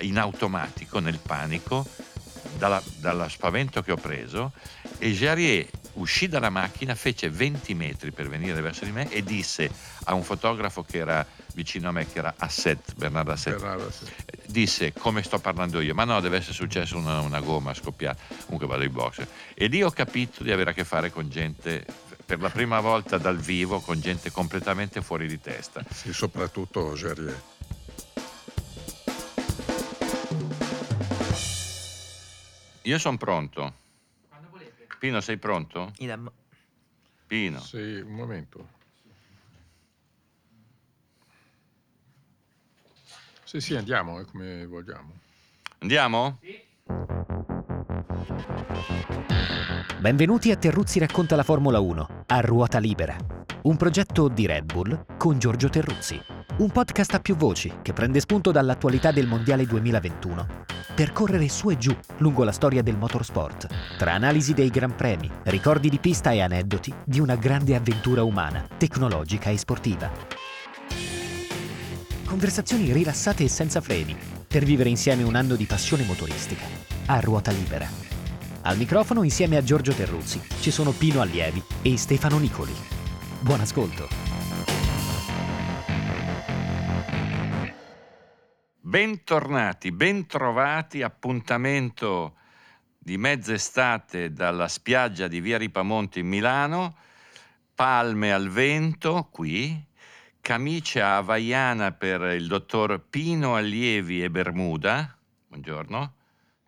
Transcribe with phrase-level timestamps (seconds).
[0.00, 1.86] in automatico nel panico
[2.62, 4.52] dalla, dallo spavento che ho preso
[4.98, 9.68] e Jarier uscì dalla macchina, fece 20 metri per venire verso di me e disse
[10.04, 14.46] a un fotografo che era vicino a me, che era Asset, Bernardo Asset, Bernardo Asset.
[14.46, 18.68] disse come sto parlando io, ma no, deve essere successo una, una gomma scoppiata, comunque
[18.68, 19.26] vado in box.
[19.54, 21.84] E lì ho capito di avere a che fare con gente
[22.24, 25.82] per la prima volta dal vivo con gente completamente fuori di testa.
[25.92, 27.40] Sì, soprattutto Jarier.
[32.84, 33.74] Io sono pronto.
[34.28, 34.86] Quando volete.
[34.98, 35.92] Pino, sei pronto?
[35.98, 36.30] Idem.
[37.26, 37.60] Pino.
[37.60, 38.80] Sì, un momento.
[43.44, 45.12] Sì, sì, andiamo, eh, come vogliamo.
[45.78, 46.38] Andiamo?
[46.40, 46.60] Sì.
[50.00, 53.16] Benvenuti a Terruzzi racconta la Formula 1 a ruota libera.
[53.62, 56.41] Un progetto di Red Bull con Giorgio Terruzzi.
[56.62, 60.46] Un podcast a più voci che prende spunto dall'attualità del Mondiale 2021
[60.94, 63.66] per correre su e giù lungo la storia del motorsport,
[63.98, 68.64] tra analisi dei gran premi, ricordi di pista e aneddoti di una grande avventura umana,
[68.78, 70.08] tecnologica e sportiva.
[72.24, 74.16] Conversazioni rilassate e senza freni
[74.46, 76.62] per vivere insieme un anno di passione motoristica
[77.06, 77.88] a ruota libera.
[78.60, 82.74] Al microfono insieme a Giorgio Terruzzi ci sono Pino Allievi e Stefano Nicoli.
[83.40, 84.31] Buon ascolto.
[88.92, 92.36] Bentornati, bentrovati, appuntamento
[92.98, 96.96] di mezz'estate dalla spiaggia di Via Ripamonti in Milano,
[97.74, 99.82] palme al vento qui,
[100.42, 105.16] camicia havaiana per il dottor Pino Allievi e Bermuda.
[105.46, 106.14] Buongiorno.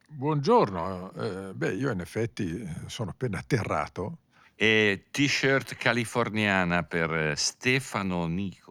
[0.07, 4.21] Buongiorno, eh, beh io in effetti sono appena atterrato.
[4.55, 8.64] E t-shirt californiana per Stefano Nicoli.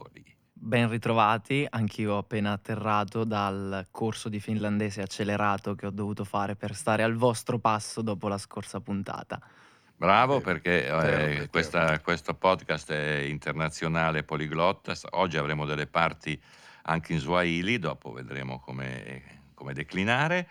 [0.65, 6.55] Ben ritrovati, anch'io ho appena atterrato dal corso di finlandese accelerato che ho dovuto fare
[6.55, 9.41] per stare al vostro passo dopo la scorsa puntata.
[9.93, 16.41] Bravo perché eh, questa, questo podcast è internazionale poliglotta, oggi avremo delle parti
[16.83, 19.21] anche in Swahili, dopo vedremo come,
[19.55, 20.47] come declinare.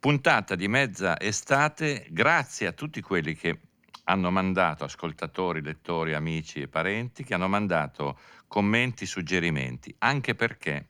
[0.00, 3.60] Puntata di mezza estate, grazie a tutti quelli che
[4.04, 8.18] hanno mandato, ascoltatori, lettori, amici e parenti, che hanno mandato
[8.54, 10.86] commenti, suggerimenti, anche perché,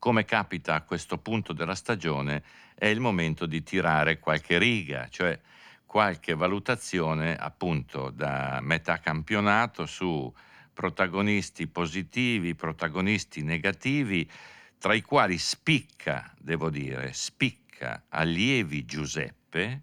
[0.00, 2.42] come capita a questo punto della stagione,
[2.74, 5.38] è il momento di tirare qualche riga, cioè
[5.86, 10.34] qualche valutazione appunto da metà campionato su
[10.72, 14.28] protagonisti positivi, protagonisti negativi,
[14.78, 19.82] tra i quali spicca, devo dire, spicca Allievi Giuseppe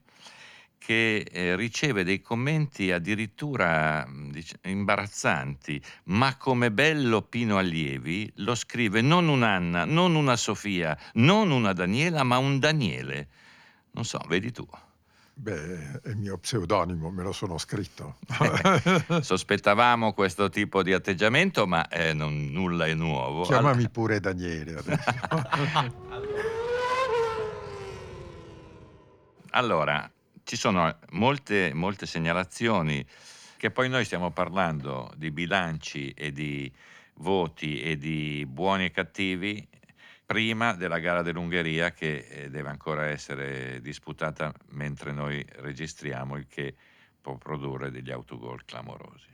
[0.79, 9.01] che eh, riceve dei commenti addirittura dic- imbarazzanti, ma come bello Pino Allievi lo scrive
[9.01, 13.27] non un'Anna, non una Sofia, non una Daniela, ma un Daniele.
[13.91, 14.67] Non so, vedi tu.
[15.33, 18.17] Beh, è il mio pseudonimo, me lo sono scritto.
[19.21, 23.43] Sospettavamo questo tipo di atteggiamento, ma eh, non, nulla è nuovo.
[23.43, 25.97] Chiamami pure Daniele adesso.
[29.51, 30.09] Allora,
[30.49, 33.05] ci sono molte, molte segnalazioni
[33.55, 36.73] che poi noi stiamo parlando di bilanci e di
[37.17, 39.67] voti e di buoni e cattivi
[40.25, 46.73] prima della gara dell'Ungheria che eh, deve ancora essere disputata mentre noi registriamo, il che
[47.21, 49.29] può produrre degli autogol clamorosi.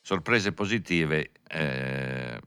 [0.00, 2.40] Sorprese positive, eh,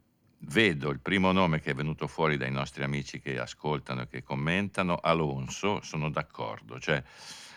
[0.46, 4.24] vedo il primo nome che è venuto fuori dai nostri amici che ascoltano e che
[4.24, 7.02] commentano, Alonso, sono d'accordo, cioè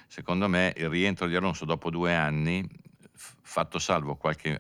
[0.07, 2.67] secondo me il rientro di Alonso dopo due anni,
[3.13, 4.59] fatto salvo qualche,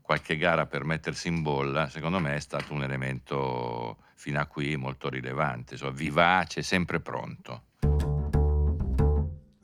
[0.00, 4.76] qualche gara per mettersi in bolla, secondo me è stato un elemento fino a qui
[4.76, 7.64] molto rilevante, insomma, vivace, sempre pronto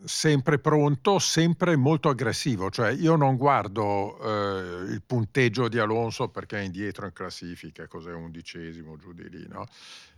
[0.08, 2.70] sempre pronto, sempre molto aggressivo.
[2.70, 8.12] Cioè, io non guardo eh, il punteggio di Alonso perché è indietro in classifica, cos'è
[8.12, 9.66] undicesimo giù di lì, no?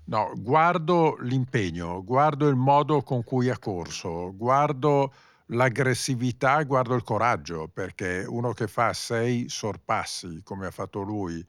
[0.05, 5.13] No, guardo l'impegno, guardo il modo con cui ha corso, guardo
[5.47, 11.45] l'aggressività, guardo il coraggio, perché uno che fa sei sorpassi come ha fatto lui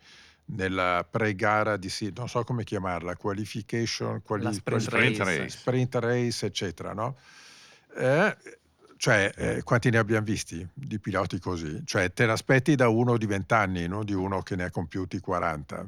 [0.46, 5.24] nella pre-gara di non so come chiamarla, qualification, quali, sprint race.
[5.24, 5.50] race.
[5.50, 7.16] sprint race, eccetera, no?
[7.96, 8.38] Eh,
[8.98, 11.82] cioè, eh, quanti ne abbiamo visti di piloti così?
[11.86, 15.20] Cioè, te l'aspetti da uno di 20 anni, non di uno che ne ha compiuti
[15.20, 15.86] 40.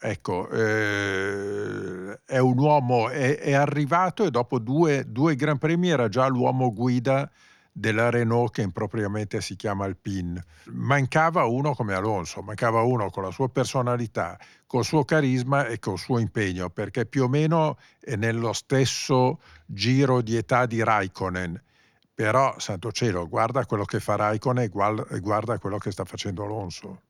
[0.00, 6.08] Ecco, eh, è un uomo, è, è arrivato e dopo due, due Gran Premi era
[6.08, 7.30] già l'uomo guida
[7.72, 10.44] della Renault che impropriamente si chiama Alpine.
[10.66, 15.98] Mancava uno come Alonso, mancava uno con la sua personalità, col suo carisma e col
[15.98, 21.60] suo impegno, perché più o meno è nello stesso giro di età di Raikkonen.
[22.14, 27.00] Però, santo cielo, guarda quello che fa Raikkonen e guarda, quello che sta facendo Alonso.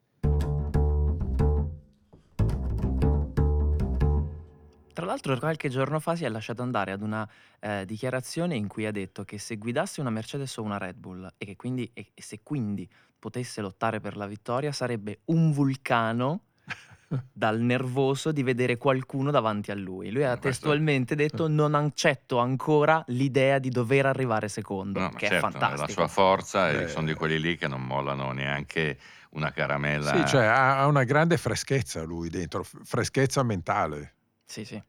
[5.02, 7.28] Tra l'altro qualche giorno fa si è lasciato andare ad una
[7.58, 11.28] eh, dichiarazione in cui ha detto che se guidasse una Mercedes o una Red Bull
[11.38, 12.88] e, che quindi, e, e se quindi
[13.18, 16.42] potesse lottare per la vittoria sarebbe un vulcano
[17.32, 20.12] dal nervoso di vedere qualcuno davanti a lui.
[20.12, 25.18] Lui ha Questo- testualmente detto non accetto ancora l'idea di dover arrivare secondo, No, ma
[25.18, 25.80] che certo, è fantastico.
[25.80, 26.88] la sua forza e Eh.
[26.88, 28.96] sono di quelli lì che non mollano neanche
[29.30, 30.14] una caramella.
[30.18, 34.14] Sì, cioè ha ha una grande freschezza lui dentro, f- freschezza mentale.
[34.44, 34.82] Sì, sì.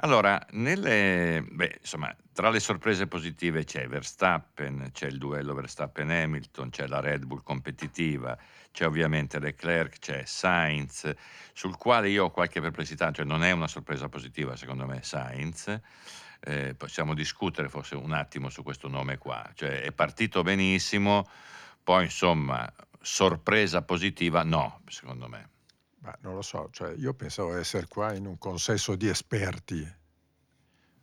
[0.00, 6.86] Allora, nelle, beh, insomma, tra le sorprese positive c'è Verstappen, c'è il duello Verstappen-Hamilton, c'è
[6.86, 8.38] la Red Bull competitiva,
[8.70, 11.12] c'è ovviamente Leclerc, c'è Sainz,
[11.52, 15.80] sul quale io ho qualche perplessità, cioè non è una sorpresa positiva secondo me Sainz.
[16.40, 21.28] Eh, possiamo discutere forse un attimo su questo nome qua, cioè è partito benissimo,
[21.82, 25.48] poi insomma sorpresa positiva no, secondo me.
[26.00, 29.96] Ma non lo so, cioè io pensavo di essere qua in un consesso di esperti.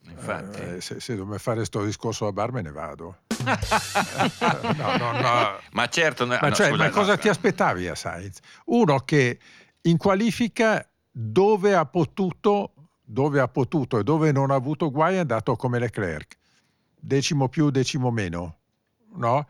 [0.07, 3.17] Infatti, Eh, se, se dobbiamo fare questo discorso a bar me ne vado.
[4.77, 5.59] no, no, no.
[5.71, 8.39] ma certo, Ma, cioè, scusa, ma cosa ti aspettavi a Sainz?
[8.65, 9.39] Uno che
[9.81, 15.19] in qualifica dove ha potuto, dove ha potuto e dove non ha avuto guai è
[15.19, 16.37] andato come Leclerc,
[16.99, 18.57] decimo più, decimo meno,
[19.15, 19.47] no?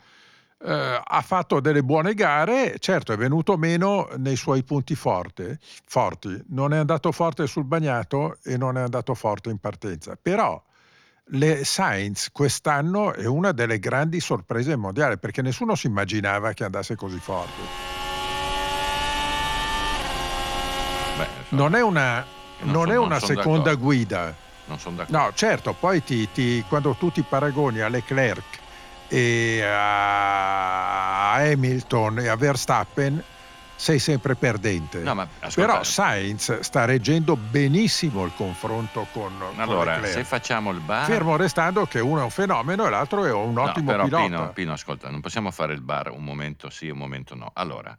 [0.67, 6.43] Eh, ha fatto delle buone gare, certo è venuto meno nei suoi punti forte- forti,
[6.47, 10.59] non è andato forte sul bagnato e non è andato forte in partenza, però
[11.29, 16.95] le Sainz quest'anno è una delle grandi sorprese mondiali perché nessuno si immaginava che andasse
[16.95, 17.61] così forte.
[21.17, 22.25] Beh, so- Non è una,
[22.61, 23.83] non non è una seconda d'accordo.
[23.83, 24.35] guida.
[25.09, 28.63] No, certo, poi ti, ti- quando tu ti paragoni a Leclerc
[29.07, 33.23] e a Hamilton e a Verstappen
[33.75, 34.99] sei sempre perdente.
[34.99, 40.13] No, ma Però Sainz sta reggendo benissimo il confronto con, con allora, Leclerc.
[40.13, 41.05] se facciamo il bar...
[41.05, 44.23] Fermo restando che uno è un fenomeno e l'altro è un No, ottimo però pilota.
[44.23, 47.51] Pino, Pino, ascolta, non possiamo fare il bar un momento sì e un momento no.
[47.53, 47.95] Allora,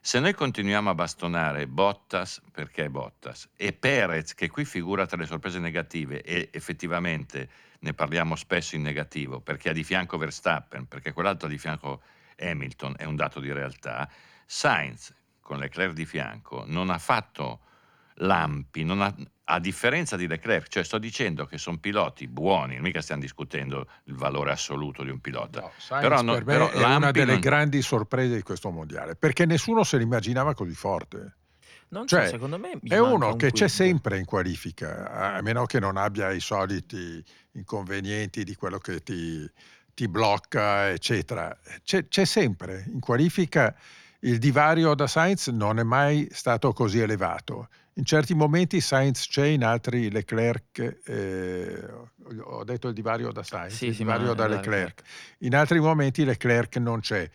[0.00, 5.16] se noi continuiamo a bastonare Bottas perché è Bottas e Perez, che qui figura tra
[5.16, 7.48] le sorprese negative e effettivamente
[7.80, 12.02] ne parliamo spesso in negativo, perché ha di fianco Verstappen, perché quell'altro ha di fianco
[12.38, 14.08] Hamilton, è un dato di realtà,
[14.44, 17.60] Sainz con Leclerc di fianco non ha fatto
[18.20, 19.14] lampi, non ha-
[19.48, 24.14] a differenza di Leclerc, cioè sto dicendo che sono piloti buoni, mica stiamo discutendo il
[24.14, 25.60] valore assoluto di un pilota.
[25.60, 28.70] No, Sainz Però no- per me però è una delle non- grandi sorprese di questo
[28.70, 31.36] mondiale perché nessuno se l'immaginava così forte.
[31.88, 33.68] Non Cioè, so, secondo me È uno un che c'è quid.
[33.68, 39.48] sempre in qualifica, a meno che non abbia i soliti inconvenienti di quello che ti,
[39.94, 41.56] ti blocca, eccetera.
[41.84, 43.74] C'è, c'è sempre in qualifica.
[44.20, 47.68] Il divario da Sainz non è mai stato così elevato.
[47.94, 50.98] In certi momenti Sainz c'è, in altri Leclerc.
[51.04, 51.84] eh,
[52.42, 55.02] ho detto il divario da Sainz, Sì, il sì, divario da da Leclerc.
[55.38, 57.28] In altri momenti Leclerc non c'è.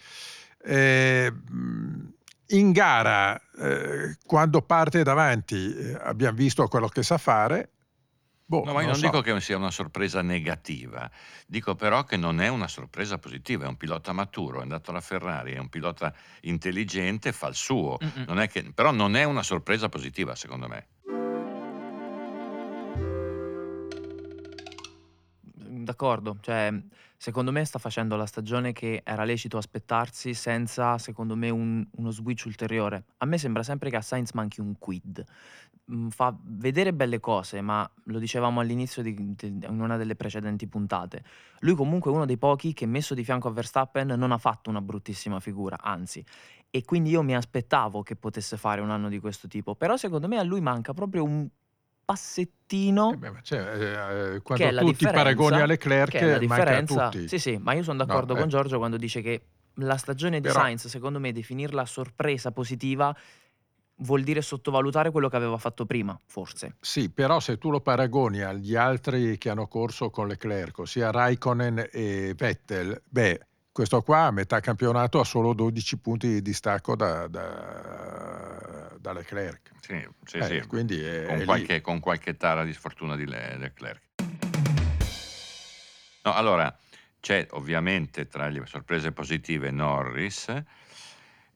[0.63, 2.13] Eh, mh,
[2.51, 7.70] in gara, eh, quando parte davanti, eh, abbiamo visto quello che sa fare.
[8.46, 9.01] Boh, No, ma io non so.
[9.05, 11.10] dico che sia una sorpresa negativa,
[11.48, 15.00] dico però che non è una sorpresa positiva, è un pilota maturo, è andato alla
[15.00, 18.25] Ferrari, è un pilota intelligente, fa il suo, Mm-mm.
[18.27, 20.88] non è che- però non è una sorpresa positiva secondo me.
[25.91, 26.74] D'accordo, cioè
[27.17, 32.12] secondo me sta facendo la stagione che era lecito aspettarsi senza, secondo me, un- uno
[32.12, 33.03] switch ulteriore.
[33.17, 35.21] A me sembra sempre che a Sainz manchi un quid.
[35.91, 40.65] Mm, Fa vedere belle cose, ma lo dicevamo all'inizio di, di- in una delle precedenti
[40.67, 41.24] puntate.
[41.60, 44.69] Lui comunque è uno dei pochi che messo di fianco a Verstappen non ha fatto
[44.69, 46.24] una bruttissima figura, anzi.
[46.69, 49.75] E quindi io mi aspettavo che potesse fare un anno di questo tipo.
[49.75, 51.50] Però secondo me a lui manca proprio un
[52.12, 56.20] passettino Eh beh, c'è, eh, che è quando la tu ti paragoni a Leclerc, che
[56.20, 57.10] è la a differenza.
[57.10, 57.27] tutti.
[57.27, 58.48] Sì, sì, ma io sono d'accordo No, con eh.
[58.48, 63.15] Giorgio quando dice che la stagione di Sainz, secondo me, definirla sorpresa positiva
[64.03, 66.77] vuol dire sottovalutare quello che aveva fatto prima, forse.
[66.84, 71.89] Sì, però se tu lo paragoni agli altri che hanno corso con Leclerc, ossia Raikkonen
[71.91, 73.39] e Vettel, beh,
[73.71, 79.71] questo qua a metà campionato ha solo 12 punti di distacco da, da- da Leclerc.
[79.79, 80.67] Sì, sì, Eh, sì.
[80.67, 81.45] Quindi è, è con, lì.
[81.45, 84.01] qualche, con qualche tara di sfortuna di Le- Leclerc.
[86.23, 86.75] No, allora,
[87.19, 90.49] c'è ovviamente tra le sorprese positive Norris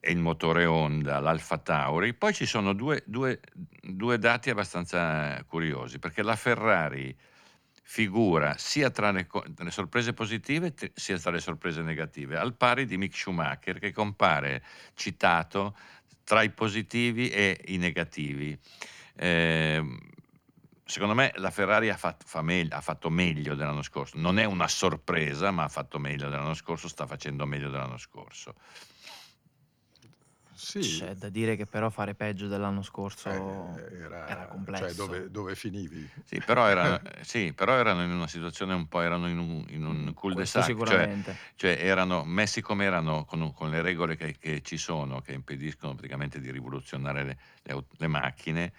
[0.00, 2.14] e il motore Honda, l'Alfa Tauri.
[2.14, 3.40] Poi ci sono due, due-
[3.82, 7.16] due dati abbastanza curiosi, perché la Ferrari
[7.88, 9.28] figura sia tra le,
[9.58, 13.92] le sorprese positive te- sia tra le sorprese negative, al pari di Mick Schumacher che
[13.92, 14.64] compare
[14.94, 15.76] citato
[16.24, 18.58] tra i positivi e i negativi.
[19.14, 20.00] Ehm,
[20.84, 24.44] secondo me la Ferrari ha fatto, fa megl- ha fatto meglio dell'anno scorso, non è
[24.44, 28.56] una sorpresa, ma ha fatto meglio dell'anno scorso, sta facendo meglio dell'anno scorso.
[30.58, 33.30] Sì, C'è da dire che però fare peggio dell'anno scorso
[33.76, 34.94] eh, era, era complesso.
[34.94, 36.10] Cioè dove, dove finivi?
[36.24, 39.84] Sì, però, era- sì, però erano in una situazione un po', erano in un, in
[39.84, 41.40] un Questo cul-de-sac, cioè, sicuramente.
[41.54, 45.94] cioè erano messi come erano con, con le regole che, che ci sono, che impediscono
[45.94, 48.72] praticamente di rivoluzionare le, le le macchine.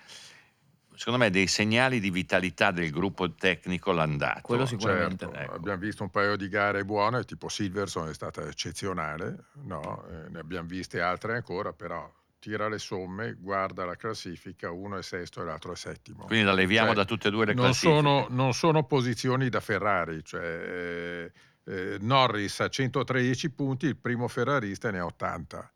[0.98, 4.42] Secondo me dei segnali di vitalità del gruppo tecnico l'hanno dato.
[4.42, 5.26] Quello sicuramente.
[5.26, 5.54] Certo, Ecco.
[5.54, 10.06] abbiamo visto un paio di gare buone, tipo Silverson è stata eccezionale, no?
[10.10, 15.04] Eh, ne abbiamo viste altre ancora, però tira le somme, guarda la classifica, uno è
[15.04, 16.26] sesto e l'altro è settimo.
[16.26, 17.94] Quindi la leviamo Cioè, da tutte e due le non classifiche.
[17.94, 21.32] sono, non sono posizioni da Ferrari, cioè eh,
[21.66, 25.72] eh, Norris ha 113 punti, il primo ferrarista ne ha 80.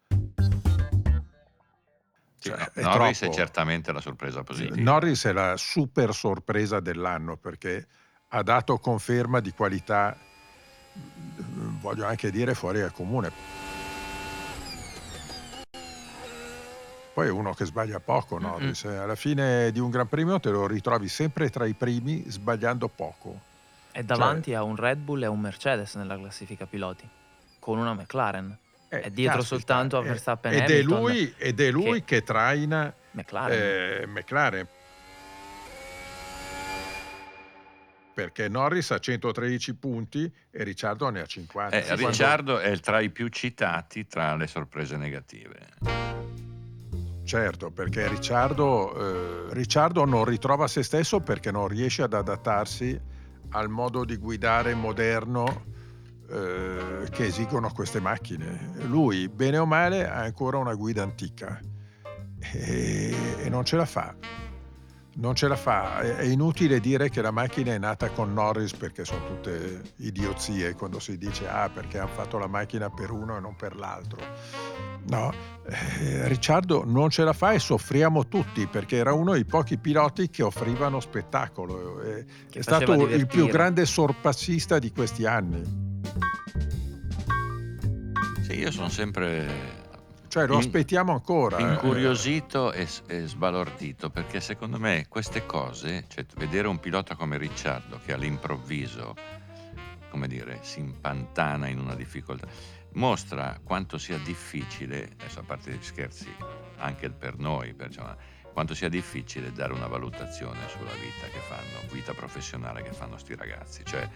[2.41, 3.36] Cioè, no, è Norris è troppo.
[3.36, 4.75] certamente la sorpresa positiva.
[4.77, 7.86] Norris è la super sorpresa dell'anno perché
[8.29, 10.17] ha dato conferma di qualità,
[11.79, 13.31] voglio anche dire, fuori dal comune.
[17.13, 18.86] Poi è uno che sbaglia poco, Norris.
[18.86, 18.95] eh.
[18.95, 23.39] Alla fine di un Gran Premio te lo ritrovi sempre tra i primi, sbagliando poco.
[23.91, 27.07] È davanti a un Red Bull e a un Mercedes nella classifica piloti,
[27.60, 28.57] con una McLaren.
[28.93, 32.03] Eh, È dietro caspita, soltanto a eh, Verstappen ed è Hamilton, lui, ed è lui
[32.03, 33.57] che, traina McLaren.
[33.57, 34.67] eh, McLaren.
[38.13, 41.77] Perché Norris ha 113 punti e Ricciardo ne ha 50.
[41.77, 45.57] Eh, Ricciardo è tra i più citati tra le sorprese negative.
[47.24, 53.00] Certo, perché Ricciardo, eh, Ricciardo non ritrova se stesso perché non riesce ad adattarsi
[53.51, 55.63] al modo di guidare moderno
[56.31, 58.71] eh, che esigono queste macchine.
[58.88, 61.59] Lui, bene o male, ha ancora una guida antica
[62.53, 64.15] e, e non ce la fa.
[65.13, 66.00] Non ce la fa.
[66.00, 70.73] È, è inutile dire che la macchina è nata con Norris perché sono tutte idiozie
[70.73, 74.19] quando si dice ah perché hanno fatto la macchina per uno e non per l'altro.
[75.09, 75.33] No,
[75.67, 80.29] eh, Ricciardo non ce la fa e soffriamo tutti perché era uno dei pochi piloti
[80.29, 82.01] che offrivano spettacolo.
[82.03, 83.47] eh, Che è stato il più divertire.
[83.51, 85.90] grande sorpassista di questi anni.
[88.41, 89.79] Sì, io sono sempre
[90.27, 91.57] Cioè lo In- aspettiamo ancora.
[91.57, 91.61] eh.
[91.61, 97.37] incuriosito e, s- e sbalordito perché secondo me queste cose, cioè vedere un pilota come
[97.37, 99.13] Ricciardo che all'improvviso,
[100.09, 102.47] come dire, si impantana in una difficoltà,
[102.93, 106.33] mostra quanto sia difficile, adesso a parte gli scherzi,
[106.77, 108.15] anche per noi, per- insomma,
[108.51, 113.36] quanto sia difficile dare una valutazione sulla vita che fanno, vita professionale che fanno sti
[113.36, 113.84] ragazzi.
[113.86, 114.08] Cioè,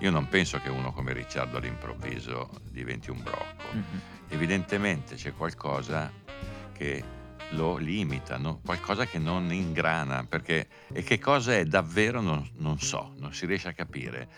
[0.00, 4.00] io non penso che uno come Ricciardo all'improvviso diventi un brocco Mhm.
[4.28, 6.10] evidentemente c'è qualcosa
[6.72, 7.02] che
[7.50, 8.60] lo limita, no?
[8.64, 13.46] qualcosa che non ingrana, perché e che cosa è davvero non, non so, non si
[13.46, 14.28] riesce a capire.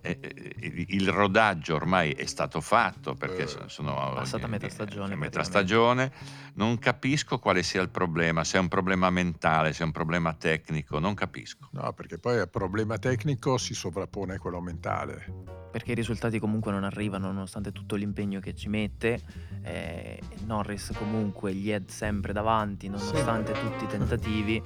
[0.00, 5.14] Eh, eh, il- rodaggio ormai è stato fatto perché Eh, so- sono passata metà stagione,
[5.16, 5.44] metà praticamente.
[5.44, 6.12] stagione,
[6.54, 10.34] non capisco quale sia il problema, se è un problema mentale, se è un problema
[10.34, 11.68] tecnico, non capisco.
[11.72, 15.56] No, perché poi il problema tecnico si sovrappone a quello mentale.
[15.70, 19.20] perché i risultati comunque non arrivano nonostante tutto l'impegno che ci mette.
[19.62, 24.62] eh, Norris comunque gli è sempre davanti nonostante tutti i tentativi.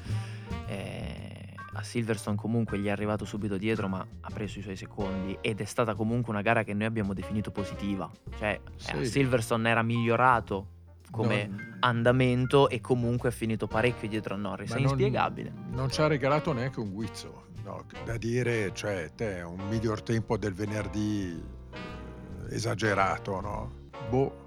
[0.68, 1.31] eh,
[1.74, 5.60] a Silverstone comunque gli è arrivato subito dietro ma ha preso i suoi secondi ed
[5.60, 8.10] è stata comunque una gara che noi abbiamo definito positiva.
[8.38, 8.90] Cioè Sì.
[8.96, 10.66] eh, Silverstone era migliorato
[11.10, 14.70] come Non- andamento e comunque è finito parecchio dietro a Norris.
[14.70, 15.52] ma È non- inspiegabile.
[15.70, 17.46] Non ci ha regalato neanche un guizzo.
[17.64, 21.40] no, da dire, cioè, te, un miglior tempo del venerdì
[22.50, 23.72] eh, esagerato, no?
[24.10, 24.40] Boh.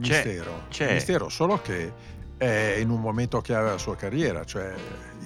[0.00, 0.62] C'è- Mistero.
[0.70, 1.92] c'è- Mistero, solo che
[2.36, 4.74] è in un momento chiave della sua carriera, cioè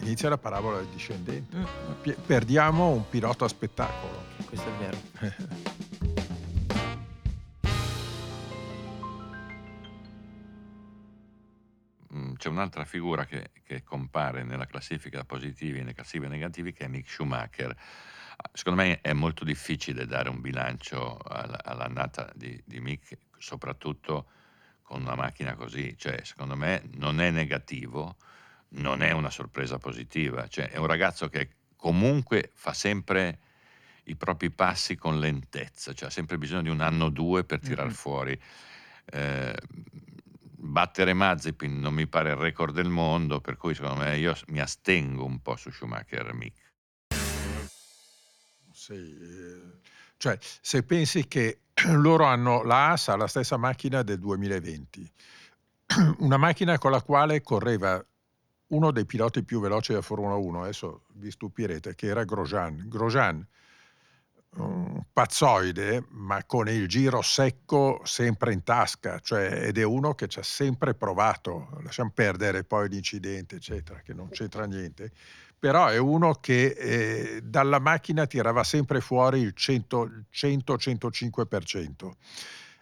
[0.01, 1.57] inizia la parabola del discendente.
[1.57, 2.13] Mm.
[2.27, 4.25] Perdiamo un pilota a spettacolo.
[4.47, 4.97] Questo è vero.
[12.11, 16.87] Mm, c'è un'altra figura che, che, compare nella classifica positivi e nella classifica negativi che
[16.87, 17.77] è Mick Schumacher.
[18.53, 24.27] Secondo me è molto difficile dare un bilancio all'annata di, di Mick, soprattutto
[24.89, 25.95] con una macchina così.
[25.99, 28.17] Cioè, secondo me non è negativo,
[28.71, 30.49] non è una sorpresa positiva.
[30.49, 33.39] Cioè, è un ragazzo che comunque fa sempre
[34.05, 37.61] i propri passi con lentezza, cioè ha sempre bisogno di un anno o due per
[37.61, 37.95] tirar mm-hmm.
[37.95, 38.41] fuori.
[39.05, 39.55] Eh,
[40.31, 44.61] battere Mazepin non mi pare il record del mondo, per cui secondo me io mi
[44.61, 46.67] astengo un po' su Schumacher Mick.
[48.73, 49.81] Sì, eh,
[50.17, 55.13] cioè se pensi che loro hanno la ASA, la stessa macchina del 2020,
[56.19, 58.05] una macchina con la quale correva
[58.69, 62.85] uno dei piloti più veloci della Formula 1, adesso vi stupirete, che era Grosjean.
[62.87, 63.47] Grosjean
[64.57, 70.27] un pazzoide, ma con il giro secco sempre in tasca, cioè, ed è uno che
[70.27, 75.13] ci ha sempre provato, lasciamo perdere poi l'incidente, eccetera, che non c'entra niente,
[75.59, 82.11] però è uno che eh, dalla macchina tirava sempre fuori il 100-105%.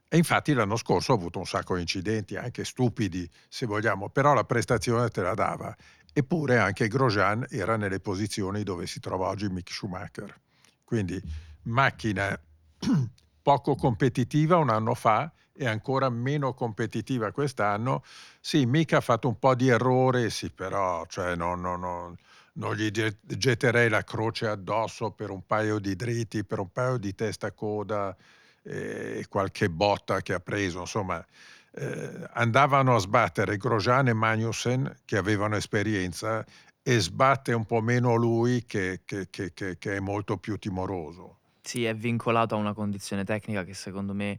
[0.08, 4.34] E infatti l'anno scorso ha avuto un sacco di incidenti, anche stupidi se vogliamo, però
[4.34, 5.74] la prestazione te la dava.
[6.12, 10.40] Eppure anche Grosjean era nelle posizioni dove si trova oggi Mick Schumacher.
[10.84, 11.20] Quindi
[11.62, 12.38] macchina
[13.42, 18.02] poco competitiva un anno fa e ancora meno competitiva quest'anno.
[18.40, 22.16] Sì, mica ha fatto un po' di errore, sì, però cioè, no, no, no,
[22.56, 27.14] non gli getterei la croce addosso per un paio di dritti, per un paio di
[27.14, 28.16] testa coda
[28.62, 30.80] e qualche botta che ha preso.
[30.80, 31.24] Insomma,
[31.72, 36.44] eh, andavano a sbattere Grosjean e Magnussen che avevano esperienza
[36.82, 41.38] e sbatte un po' meno lui che, che, che, che è molto più timoroso.
[41.62, 44.38] Sì, è vincolato a una condizione tecnica che secondo me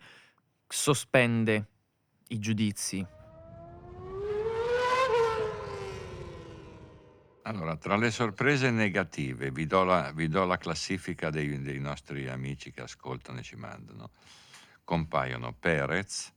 [0.67, 1.67] sospende
[2.29, 3.05] i giudizi.
[7.47, 12.27] Allora, tra le sorprese negative, vi do la, vi do la classifica dei, dei nostri
[12.27, 14.10] amici che ascoltano e ci mandano.
[14.83, 16.29] Compaiono Perez,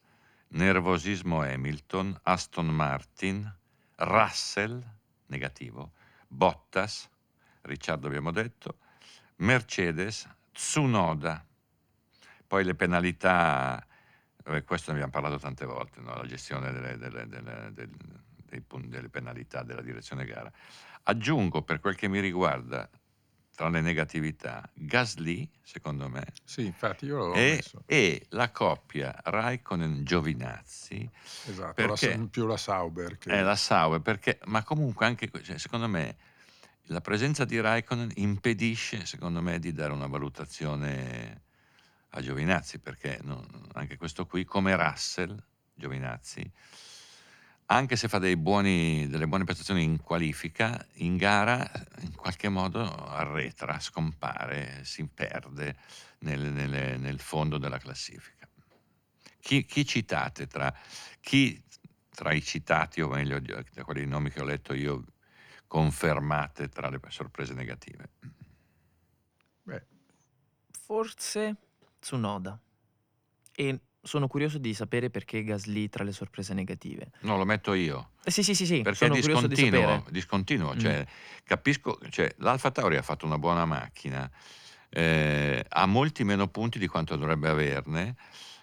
[0.50, 3.52] nervosismo Hamilton, Aston Martin,
[3.96, 4.80] Russell,
[5.26, 5.94] negativo,
[6.28, 7.10] Bottas,
[7.62, 8.78] Ricciardo abbiamo detto,
[9.38, 11.44] Mercedes, Tsunoda.
[12.46, 13.84] Poi le penalità,
[14.44, 16.14] eh, questo ne abbiamo parlato tante volte, no?
[16.14, 17.90] la gestione delle, delle, delle, delle,
[18.86, 20.52] delle penalità della direzione gara.
[21.04, 22.88] Aggiungo per quel che mi riguarda
[23.60, 31.10] tra le negatività, Gasly, secondo me, sì, infatti io l'ho e, e la coppia Raikkonen-Giovinazzi.
[31.46, 33.18] Esatto, perché, la, più la Sauber.
[33.18, 33.30] Che...
[33.30, 36.16] È la Sauber, perché, ma comunque anche, cioè, secondo me,
[36.84, 41.42] la presenza di Raikkonen impedisce, secondo me, di dare una valutazione
[42.08, 45.36] a Giovinazzi, perché no, anche questo qui, come Russell,
[45.74, 46.50] Giovinazzi,
[47.72, 53.78] anche se fa buoni, delle buone prestazioni in qualifica, in gara in qualche modo arretra,
[53.78, 55.76] scompare, si perde
[56.20, 58.48] nel, nel, nel fondo della classifica.
[59.38, 60.74] Chi, chi citate tra,
[61.20, 61.62] chi
[62.11, 65.04] tra i citati, o meglio, tra quelli nomi che ho letto io,
[65.68, 68.11] confermate tra le sorprese negative?
[69.62, 69.87] Beh.
[70.72, 71.56] Forse
[72.00, 72.59] Tsunoda.
[73.52, 77.10] E sono curioso di sapere perché Gasly tra le sorprese negative.
[77.20, 78.12] No, lo metto io.
[78.24, 78.82] Eh, sì, sì, sì, sì.
[78.82, 80.76] Perché è discontinuo, discontinuo.
[80.76, 81.42] Cioè, mm.
[81.44, 84.30] capisco, cioè, l'Alfa Tauri ha fatto una buona macchina,
[84.88, 88.16] eh, ha molti meno punti di quanto dovrebbe averne,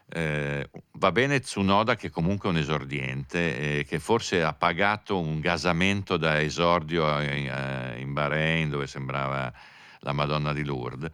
[0.10, 5.40] eh, va bene Tsunoda che comunque è un esordiente, eh, che forse ha pagato un
[5.40, 9.54] gasamento da esordio in, eh, in Bahrain dove sembrava
[10.00, 11.10] la Madonna di Lourdes,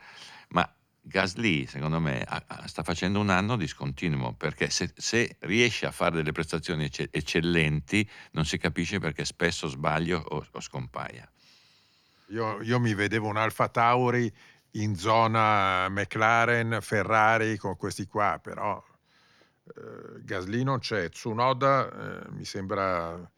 [0.49, 0.71] ma
[1.05, 6.15] Gasly secondo me ha, sta facendo un anno discontinuo perché se, se, riesce a fare
[6.15, 11.29] delle prestazioni eccellenti non si capisce perché spesso sbaglio o, o scompaia.
[12.27, 14.33] Io, io mi vedevo un Alfa Tauri
[14.71, 18.81] in zona McLaren, Ferrari con questi qua, però
[19.75, 21.09] eh, Gasly non c'è.
[21.09, 21.89] Tsunoda
[22.25, 23.29] eh, mi sembra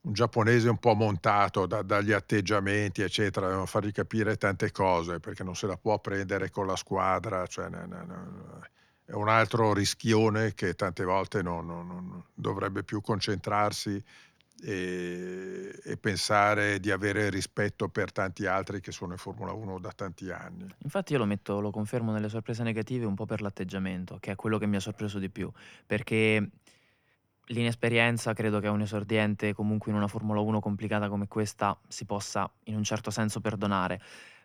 [0.00, 5.42] un giapponese un po' montato da, dagli atteggiamenti, eccetera, devono fargli capire tante cose perché
[5.42, 8.60] non se la può prendere con la squadra, cioè, no, no, no,
[9.04, 14.02] è un altro rischione che tante volte non, non dovrebbe più concentrarsi
[14.60, 19.92] e, e, pensare di avere rispetto per tanti altri che sono in Formula 1 da
[19.92, 20.66] tanti anni.
[20.82, 24.34] Infatti io lo metto, lo confermo nelle sorprese negative un po' per l'atteggiamento, che è
[24.34, 25.50] quello che mi ha sorpreso di più,
[25.86, 26.50] perché
[27.48, 32.04] l'inesperienza credo che a un esordiente comunque in una Formula 1 complicata come questa si
[32.04, 34.00] possa in un certo senso perdonare,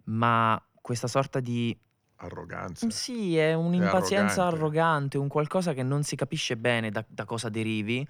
[0.05, 1.77] ma questa sorta di
[2.17, 2.89] arroganza.
[2.89, 8.07] Sì, è un'impazienza arrogante, un qualcosa che non si capisce bene da, da cosa derivi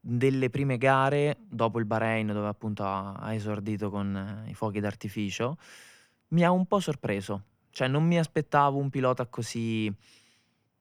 [0.00, 4.78] delle prime gare, dopo il Bahrain, dove appunto ha, ha esordito con eh, i fuochi
[4.78, 5.56] d'artificio,
[6.28, 7.42] mi ha un po' sorpreso.
[7.70, 9.92] Cioè, non mi aspettavo un pilota così,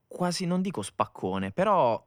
[0.08, 2.04] quasi non dico spaccone, però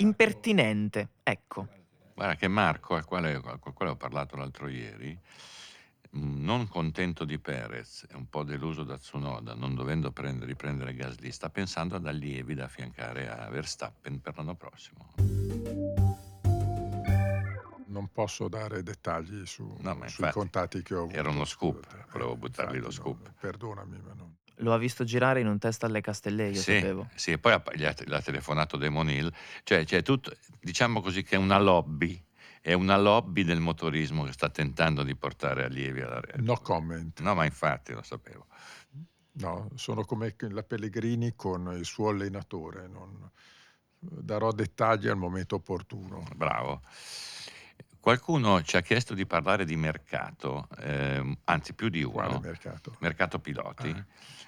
[0.00, 1.68] impertinente, ecco.
[2.14, 5.18] Guarda che Marco, al quale, al quale ho parlato l'altro ieri,
[6.12, 11.30] non contento di Perez e un po' deluso da Tsunoda, non dovendo prendere, riprendere Gasly,
[11.30, 15.12] sta pensando ad allievi da affiancare a Verstappen per l'anno prossimo.
[17.86, 21.16] Non posso dare dettagli su, No, sui infatti, contatti che ho avuto.
[21.16, 23.32] era uno scoop, volevo buttargli lo infatti, no, scoop.
[23.40, 24.36] perdonami, ma non...
[24.60, 27.08] Lo ha visto girare in un test alle Castellei, io Sì, sapevo.
[27.14, 31.00] sì, e poi ha- gli ha, gli ha telefonato Damon Hill, cioè c'è tutto, diciamo
[31.00, 32.22] così che è una lobby,
[32.60, 37.20] è una lobby del motorismo che sta tentando di portare allievi alla Red No comment.
[37.20, 38.46] No, ma infatti lo sapevo.
[39.32, 42.86] No, sono come la Pellegrini con il suo allenatore.
[42.88, 43.30] non-
[44.02, 46.24] darò dettagli al momento opportuno.
[46.34, 46.80] Bravo.
[48.00, 52.96] Qualcuno ci ha chiesto di parlare di mercato, ehm, anzi più di Quale uno, mercato?
[53.00, 53.90] mercato piloti.
[53.90, 54.04] Ah.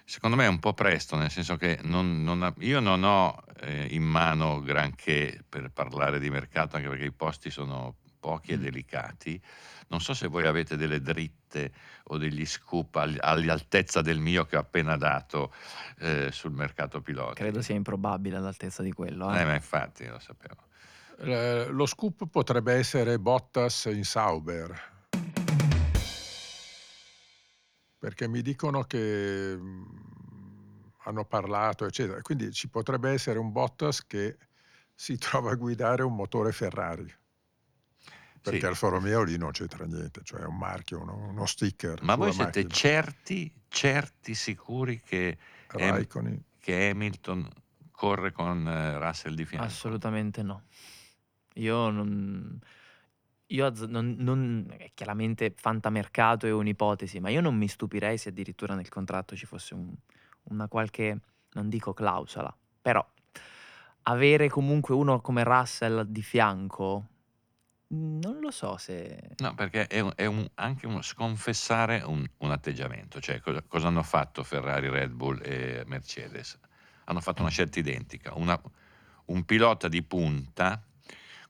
[0.07, 3.43] Secondo me è un po' presto, nel senso che non- non ha- io non ho
[3.65, 8.57] eh, in mano granché per parlare di mercato, anche perché i posti sono pochi e
[8.57, 8.61] Mm.
[8.63, 9.41] delicati.
[9.89, 11.73] Non so se voi avete delle dritte
[12.05, 15.53] o degli scoop all- all'altezza del mio che ho appena dato
[15.99, 17.35] eh, sul mercato piloti.
[17.35, 19.33] Credo sia improbabile all'altezza di quello.
[19.33, 19.41] eh.
[19.41, 20.57] Eh, ma infatti lo sapevo.
[21.19, 24.91] Eh, Lo scoop potrebbe essere Bottas in Sauber.
[27.99, 29.85] Perché mi dicono che mm,
[31.05, 32.21] hanno parlato, eccetera.
[32.21, 34.37] Quindi ci potrebbe essere un Bottas che
[34.95, 37.13] si trova a guidare un motore Ferrari.
[38.43, 38.67] Perché Sì.
[38.67, 42.03] Alfa Romeo lì non c'entra niente, cioè è un marchio, uno, uno sticker.
[42.03, 42.75] Ma voi siete macchina.
[42.75, 46.43] certi, certi, sicuri che, Raikkonen.
[46.59, 47.49] che Hamilton
[47.93, 49.67] corre con eh, Russell di fianco?
[49.67, 50.65] Assolutamente no.
[51.55, 52.59] Io non...
[53.47, 58.31] Io azz- non, non- eh, chiaramente fantamercato è un'ipotesi, ma io non mi stupirei se
[58.31, 59.95] addirittura nel contratto ci fosse un-
[60.45, 61.21] una qualche,
[61.53, 63.07] non dico clausola, però
[64.05, 67.07] avere comunque uno come Russell di fianco,
[67.89, 69.35] non lo so se...
[69.37, 73.21] No, perché è, un- è un- anche uno sconfessare un, un atteggiamento.
[73.21, 76.59] Cioè, cosa, cosa hanno fatto Ferrari, Red Bull e Mercedes?
[77.05, 78.33] Hanno fatto una scelta identica.
[78.35, 78.61] Una-
[79.27, 80.83] un pilota di punta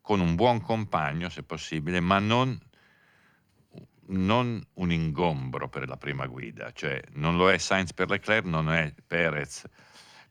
[0.03, 2.61] con un buon compagno, se possibile, ma non,
[4.09, 6.73] non un ingombro per la prima guida.
[6.73, 9.65] Cioè, non lo è Sainz per Leclerc, non è Perez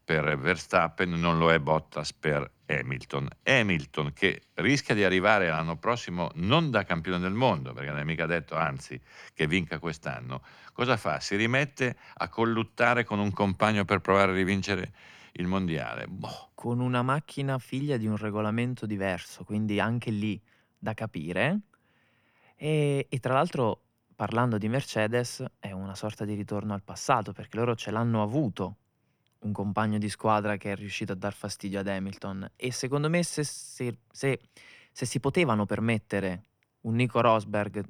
[0.04, 3.30] per Verstappen, non lo è Bottas per Hamilton.
[3.44, 8.04] Hamilton che rischia di arrivare l'anno prossimo non da campione del mondo, perché non è
[8.04, 9.00] mica detto, anzi,
[9.34, 10.44] che vinca quest'anno.
[10.74, 11.20] Cosa fa?
[11.22, 14.92] Si rimette a colluttare con un compagno per provare a rivincere
[15.34, 16.08] il mondiale.
[16.08, 16.50] Boh.
[16.54, 20.40] con una macchina figlia di un regolamento diverso, quindi anche lì
[20.78, 21.62] da capire.
[22.56, 23.82] E, e tra l'altro,
[24.16, 28.76] parlando di Mercedes, è una sorta di ritorno al passato, perché loro ce l'hanno avuto
[29.40, 32.52] un compagno di squadra che è riuscito a dar fastidio ad Hamilton.
[32.56, 34.40] E secondo me, se, se- se-
[34.92, 36.44] se si potevano permettere
[36.82, 37.84] un Nico Rosberg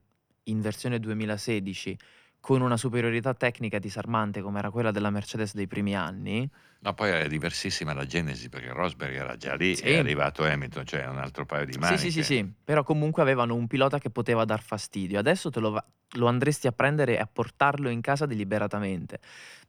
[0.43, 1.97] in versione 2016
[2.41, 6.49] con una superiorità tecnica disarmante come era quella della Mercedes dei primi anni,
[6.83, 9.83] No, poi è diversissima la genesi, perché Rosberg era già lì, Sì.
[9.83, 12.09] è arrivato Hamilton, cioè un altro paio di Sì, maniche.
[12.09, 15.19] sì, sì, sì, però comunque avevano un pilota che poteva dar fastidio.
[15.19, 15.85] Adesso te lo, va-
[16.17, 19.19] lo andresti a prendere e a portarlo in casa deliberatamente.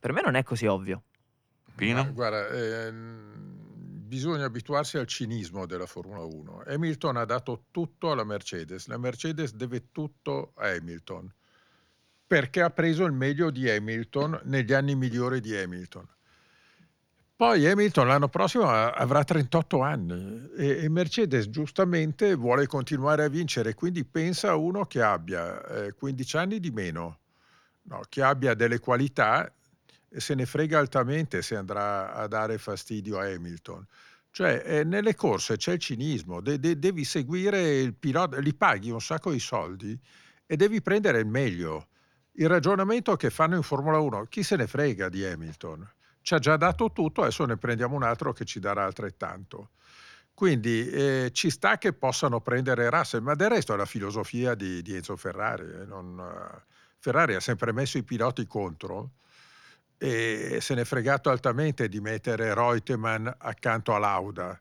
[0.01, 1.03] Per me non è così ovvio.
[1.75, 2.03] Pino?
[2.05, 3.57] Ma guarda, ehm,
[4.07, 6.63] bisogna abituarsi al cinismo della Formula 1.
[6.67, 11.31] Hamilton ha dato tutto alla Mercedes, la Mercedes deve tutto a Hamilton,
[12.33, 16.09] perché ha preso il meglio di Hamilton negli anni migliori di Hamilton.
[17.37, 24.07] Poi Hamilton l'anno prossimo avrà 38 anni e, Mercedes giustamente vuole continuare a vincere, quindi
[24.07, 27.19] pensa a uno che abbia eh, 15 anni di meno,
[27.83, 29.53] no, che abbia delle qualità
[30.09, 33.87] e se ne frega altamente se andrà a dare fastidio a Hamilton.
[34.31, 38.89] Cioè, eh, nelle corse c'è il cinismo, de- de- devi seguire il pilota, gli paghi
[38.89, 40.01] un sacco di soldi
[40.47, 41.89] e devi prendere il meglio.
[42.33, 45.87] Il ragionamento che fanno in Formula 1, chi se ne frega di Hamilton?
[46.23, 49.71] Ci ha già dato tutto, adesso ne prendiamo un altro che ci darà altrettanto.
[50.33, 54.81] Quindi eh, ci sta che possano prendere Russell, ma del resto è la filosofia di,
[54.81, 55.65] di Enzo Ferrari.
[55.65, 56.63] eh, non, eh,
[56.99, 59.13] Ferrari ha sempre messo i piloti contro
[59.99, 64.61] e se n'è fregato altamente di mettere Reutemann accanto a Lauda,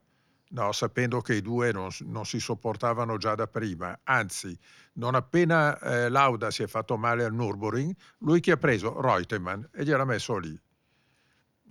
[0.51, 3.99] no, sapendo che i due non, non si sopportavano già da prima.
[4.03, 4.57] Anzi,
[4.93, 9.63] non appena eh, Lauda si è fatto male al Nürburgring, lui che ha preso Reutemann
[9.73, 10.59] e gliel'ha messo lì.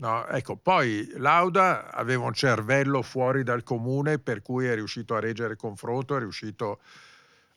[0.00, 5.20] No, ecco, poi Lauda aveva un cervello fuori dal comune per cui è riuscito a
[5.20, 6.80] reggere il confronto, è riuscito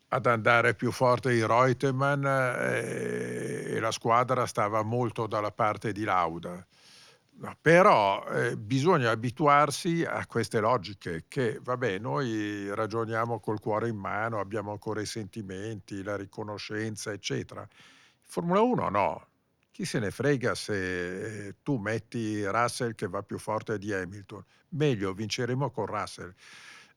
[0.09, 6.03] ad andare più forte di Reutemann e, e la squadra stava molto dalla parte di
[6.03, 6.65] Lauda.
[7.61, 14.39] Però eh, bisogna abituarsi a queste logiche che, vabbè, noi ragioniamo col cuore in mano,
[14.39, 17.67] abbiamo ancora i sentimenti, la riconoscenza, eccetera.
[18.21, 19.27] Formula 1 no,
[19.71, 24.43] chi se ne frega se eh, tu metti Russell che va più forte di Hamilton?
[24.69, 26.33] Meglio, vinceremo con Russell.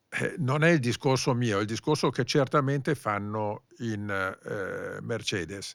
[0.09, 5.73] Eh, non è il discorso mio, è il discorso che certamente fanno in eh, Mercedes.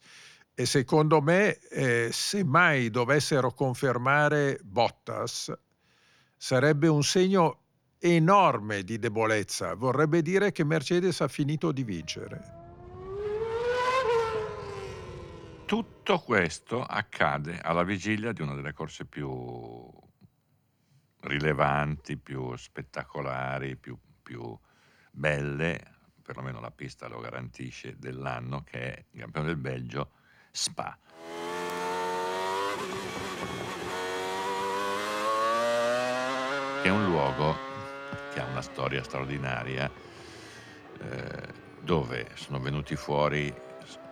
[0.54, 5.52] E secondo me, eh, se mai dovessero confermare Bottas,
[6.36, 7.60] sarebbe un segno
[7.98, 9.74] enorme di debolezza.
[9.74, 12.60] Vorrebbe dire che Mercedes ha finito di vincere.
[15.64, 19.90] Tutto questo accade alla vigilia di una delle corse più
[21.20, 24.58] rilevanti, più spettacolari, più, più
[25.10, 25.80] belle,
[26.20, 30.10] perlomeno la pista lo garantisce, dell'anno, che è il campione del Belgio,
[30.54, 30.98] Spa.
[36.82, 37.56] È un luogo
[38.34, 39.90] che ha una storia straordinaria,
[41.00, 41.48] eh,
[41.80, 43.52] dove sono venuti fuori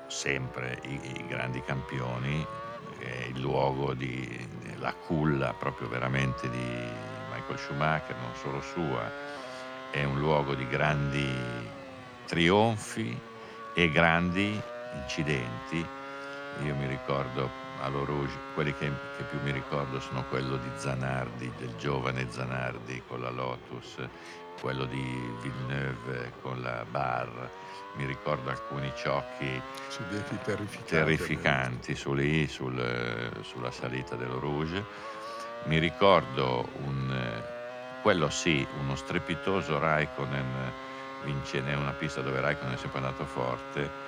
[0.06, 2.46] sempre i, i grandi campioni,
[2.98, 4.48] è il luogo di,
[4.78, 6.88] la culla proprio veramente di
[7.30, 9.12] Michael Schumacher, non solo sua,
[9.90, 11.28] è un luogo di grandi
[12.24, 13.14] trionfi
[13.74, 14.58] e grandi
[15.02, 15.99] incidenti.
[16.60, 21.74] Io mi ricordo all'Orouge, quelli che, che, più mi ricordo sono quello di Zanardi, del
[21.74, 23.96] giovane Zanardi con la Lotus,
[24.60, 27.50] quello di Villeneuve con la Bar,
[27.92, 29.62] mi ricordo alcuni ciocchi
[30.44, 34.84] terrificanti, terrificanti su lì, sul, sulla salita dello Rouge.
[35.64, 37.42] Mi ricordo un,
[38.02, 40.74] quello sì, uno strepitoso Raikkonen
[41.22, 43.99] vince, è una pista dove Raikkonen è sempre andato forte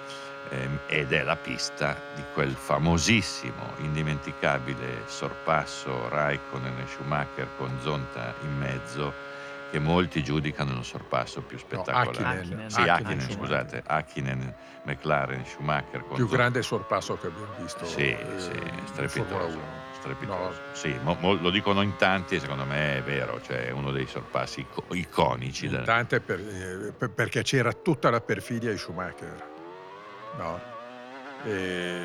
[0.87, 8.57] ed è la pista di quel famosissimo, indimenticabile sorpasso Raikkonen e Schumacher con Zonta in
[8.57, 9.15] mezzo
[9.73, 12.21] che molti giudicano il sorpasso più spettacolare.
[12.21, 12.71] No, Hakkinen.
[12.71, 16.05] Sì, Hakkinen, Hakkinen, scusate, Hakkinen, McLaren, Schumacher.
[16.15, 17.87] Più grande sorpasso che abbiamo visto.
[17.87, 18.51] Sì, eh, sì,
[18.85, 19.59] strepitoso.
[19.93, 20.61] strepitoso.
[20.61, 20.75] No.
[20.75, 23.93] Sì, mo, mo, lo dicono in tanti e secondo me è vero, cioè è uno
[23.93, 25.65] dei sorpassi ico- iconici.
[25.65, 29.52] In tante per, eh, per, perché c'era tutta la perfidia di Schumacher.
[30.37, 30.61] No?
[31.45, 32.01] E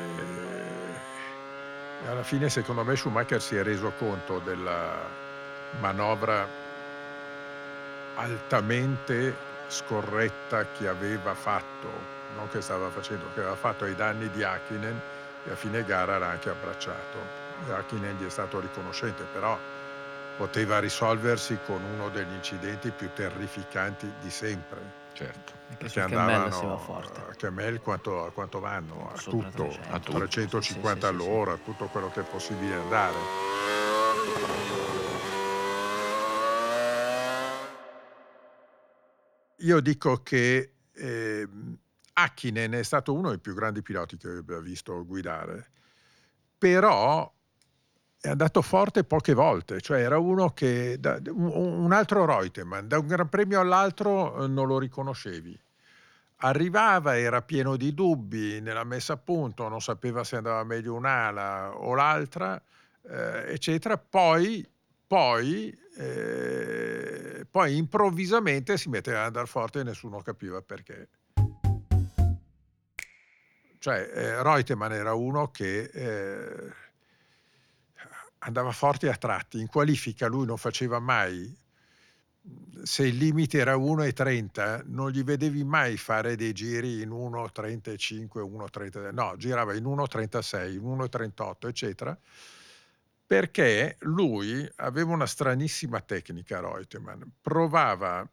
[2.06, 4.96] alla fine secondo me Schumacher si è reso conto della
[5.80, 6.46] manovra
[8.14, 9.34] altamente
[9.68, 11.88] scorretta che aveva fatto,
[12.34, 15.00] non che stava facendo, che aveva fatto ai danni di Hakkinen
[15.44, 17.46] e a fine gara l'ha anche abbracciato.
[17.68, 19.58] Hakkinen gli è stato riconoscente, però
[20.36, 25.06] poteva risolversi con uno degli incidenti più terrificanti di sempre.
[25.18, 25.52] Certo.
[25.78, 29.10] Perché andavano a Kemel quanto, quanto vanno?
[29.10, 29.92] A tutto, 300.
[29.92, 33.16] a 350 sì, sì, all'ora, sì, tutto quello che è possibile andare.
[39.56, 41.48] Io dico che eh,
[42.12, 45.68] Hakkinen è stato uno dei più grandi piloti che abbia visto guidare,
[46.56, 47.28] però
[48.20, 53.06] è andato forte poche volte, cioè era uno che, da, un altro Reutemann, da un
[53.06, 55.58] gran premio all'altro eh, non lo riconoscevi.
[56.40, 61.76] Arrivava, era pieno di dubbi nella messa a punto, non sapeva se andava meglio un'ala
[61.76, 62.60] o l'altra,
[63.02, 63.98] eh, eccetera.
[63.98, 64.68] Poi,
[65.06, 71.08] poi eh, poi improvvisamente si metteva ad andare forte e nessuno capiva perché.
[73.80, 76.72] Cioè, eh, Reutemann era uno che eh,
[78.40, 81.56] andava forte a tratti, in qualifica lui non faceva mai,
[82.82, 89.12] se il limite era 1,30 non gli vedevi mai fare dei giri in 1,35, 1,30,
[89.12, 92.18] no, girava in 1,36, 1,38, eccetera
[93.28, 98.26] perché lui aveva una stranissima tecnica, Reutemann, provava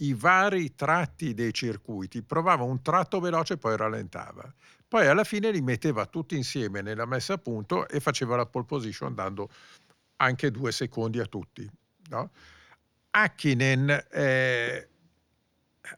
[0.00, 4.52] i vari tratti dei circuiti, provava un tratto veloce e poi rallentava.
[4.88, 8.64] Poi alla fine li metteva tutti insieme nella messa a punto e faceva la pole
[8.64, 9.48] position dando
[10.16, 11.68] anche due secondi a tutti.
[12.08, 12.30] No?
[13.10, 14.88] Hakkinen eh,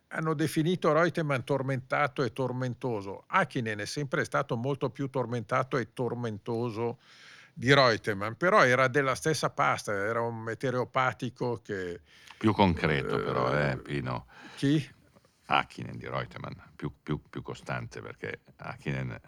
[0.09, 3.24] hanno definito Reutemann tormentato e tormentoso.
[3.27, 6.98] Hakkinen è sempre stato molto più tormentato e tormentoso
[7.53, 12.01] di Reutemann, però era della stessa pasta, era un meteoropatico che...
[12.38, 14.27] Più concreto eh, però, eh, Pino.
[14.55, 14.88] Chi?
[15.51, 19.19] Hakkinen di Reutemann, più, più, più costante perché Hakkinen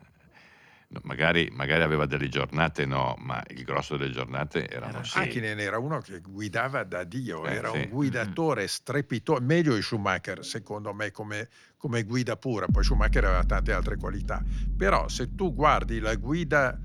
[1.03, 5.19] magari, magari aveva delle giornate, no, ma il grosso delle giornate erano Era- sì.
[5.21, 7.79] Hakkinen era uno che guidava da Dio, Eh, era sì.
[7.79, 13.45] un guidatore strepitoso, meglio di Schumacher secondo me come, come guida pura, poi Schumacher aveva
[13.45, 14.45] tante altre qualità,
[14.77, 16.79] però se tu guardi la guida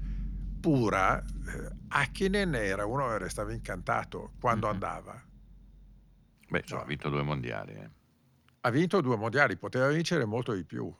[0.61, 4.73] pura, eh, Hakkinen era uno che restava incantato quando Mhm.
[4.73, 5.23] andava.
[6.47, 7.73] Beh, insomma, ha vinto due mondiali.
[7.73, 7.89] eh.
[8.65, 10.91] Ha vinto due mondiali, poteva vincere molto di più,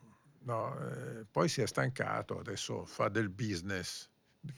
[0.43, 4.08] no, eh, poi si è stancato, adesso fa del business.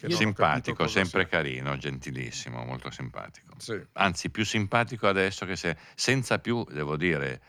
[0.07, 1.29] Simpatico, sempre sia.
[1.29, 3.53] carino, gentilissimo, molto simpatico.
[3.59, 3.81] Sì.
[3.93, 7.39] Anzi, più simpatico adesso che se, senza più, devo dire,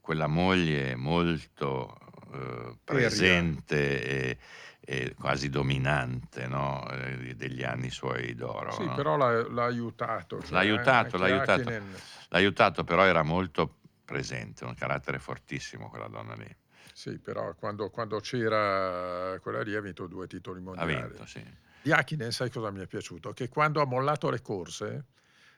[0.00, 1.98] quella moglie molto
[2.32, 4.38] eh, presente e,
[4.78, 6.88] e quasi dominante no?
[6.90, 8.70] Eh, degli anni suoi d'oro.
[8.70, 8.94] Sì, no?
[8.94, 10.40] però l'ha, l'ha aiutato.
[10.40, 11.60] cioè, L'ha aiutato, anche l'ha aiutato.
[11.60, 11.94] Hakkinen-
[12.28, 13.77] L'ha aiutato, però era molto
[14.08, 16.56] presente, un carattere fortissimo quella donna lì.
[16.94, 20.94] Sì, però quando, quando c'era quella lì ha vinto due titoli Ha mondiali.
[20.94, 21.44] vinto, sì.
[21.82, 23.32] Di Hakkinen sai cosa mi è piaciuto?
[23.34, 25.04] Che quando ha mollato le corse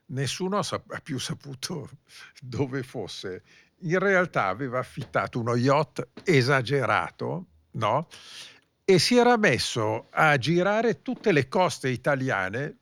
[0.06, 1.88] nessuno ha, ha più saputo
[2.42, 3.42] dove fosse.
[3.82, 8.08] In realtà aveva affittato uno yacht esagerato, no?
[8.84, 12.78] E si era messo a girare tutte le coste italiane,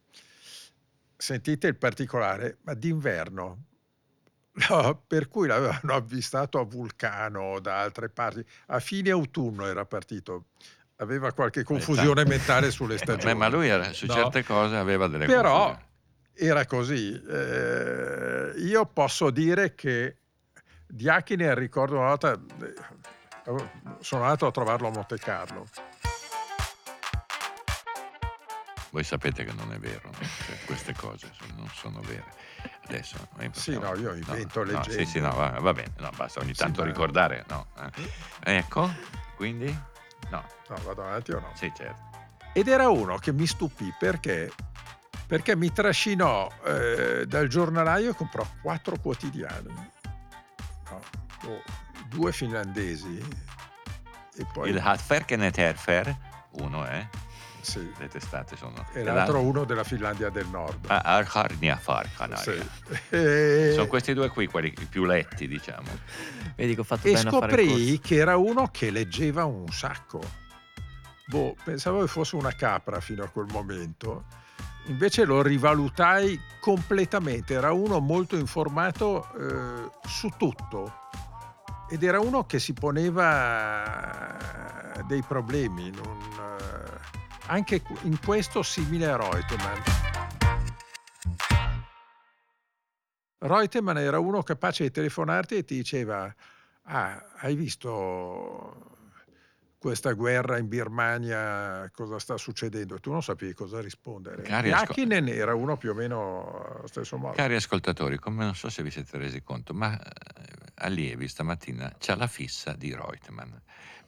[1.17, 3.65] sentite il particolare, ma d'inverno.
[4.69, 8.45] No, per cui l'avevano avvistato a Vulcano da altre parti.
[8.67, 10.47] A fine autunno era partito.
[10.97, 13.35] Aveva qualche confusione mentale sulle Eh, stagioni.
[13.35, 14.15] ma lui era- su No?
[14.15, 15.87] certe cose aveva delle Però confusioni.
[16.35, 17.23] era così.
[17.29, 20.17] Eh, io posso dire che
[20.87, 22.75] di Hakkinen ricordo una volta, eh,
[24.01, 25.67] sono andato a trovarlo a Monte Carlo.
[28.91, 30.19] Voi sapete che non è vero, no?
[30.47, 32.25] Cioè, queste cose non sono vere.
[32.89, 35.05] Adesso Sì, no, io invento no, leggende.
[35.05, 37.45] Sì, sì, no, va, va bene, no, basta ogni Sì, tanto ma- ricordare.
[37.49, 38.57] No, eh.
[38.57, 38.91] Ecco,
[39.37, 39.67] quindi?
[40.31, 41.51] No, No, vado avanti o no?
[41.55, 42.07] sì, certo.
[42.55, 44.51] Ed era uno che mi stupì perché,
[45.27, 49.73] perché mi trascinò eh, dal giornalaio e comprò quattro quotidiani,
[50.91, 51.01] No,
[51.45, 51.63] oh,
[52.09, 53.19] due finlandesi
[54.37, 56.17] e poi Il Hatferkenet Herfer,
[56.53, 57.07] uno è,
[57.69, 58.87] sì, le testate sono...
[58.95, 60.87] e l'altro uno della Finlandia del Nord.
[60.89, 62.63] Ah, Arharnia Farkanaria.
[62.63, 62.97] Sì.
[63.17, 65.89] E- Sono questi due qui, quelli più letti, diciamo.
[66.57, 69.45] Vedi che ho fatto e bene a fare il scoprì che era uno che leggeva
[69.45, 70.21] un sacco.
[71.27, 74.25] Boh, pensavo che fosse una capra fino a quel momento.
[74.87, 77.53] Invece lo rivalutai completamente.
[77.53, 81.07] Era uno molto informato eh, su tutto.
[81.91, 84.37] Ed era uno che si poneva
[85.07, 85.91] dei problemi.
[85.91, 86.98] non, eh,
[87.49, 89.79] anche in questo simile a Reutemann.
[93.39, 96.35] Reutemann era uno capace di telefonarti e ti diceva
[96.83, 98.97] ah, hai visto
[99.79, 102.97] questa guerra in Birmania, cosa sta succedendo?
[102.97, 104.43] E tu non sapevi cosa rispondere.
[104.43, 107.35] Cari Hakkinen era uno più o meno allo stesso modo.
[107.35, 112.17] Cari ascoltatori, come non so se vi siete resi conto, ma eh, Allievi stamattina c'ha
[112.17, 113.53] la fissa di Reutemann,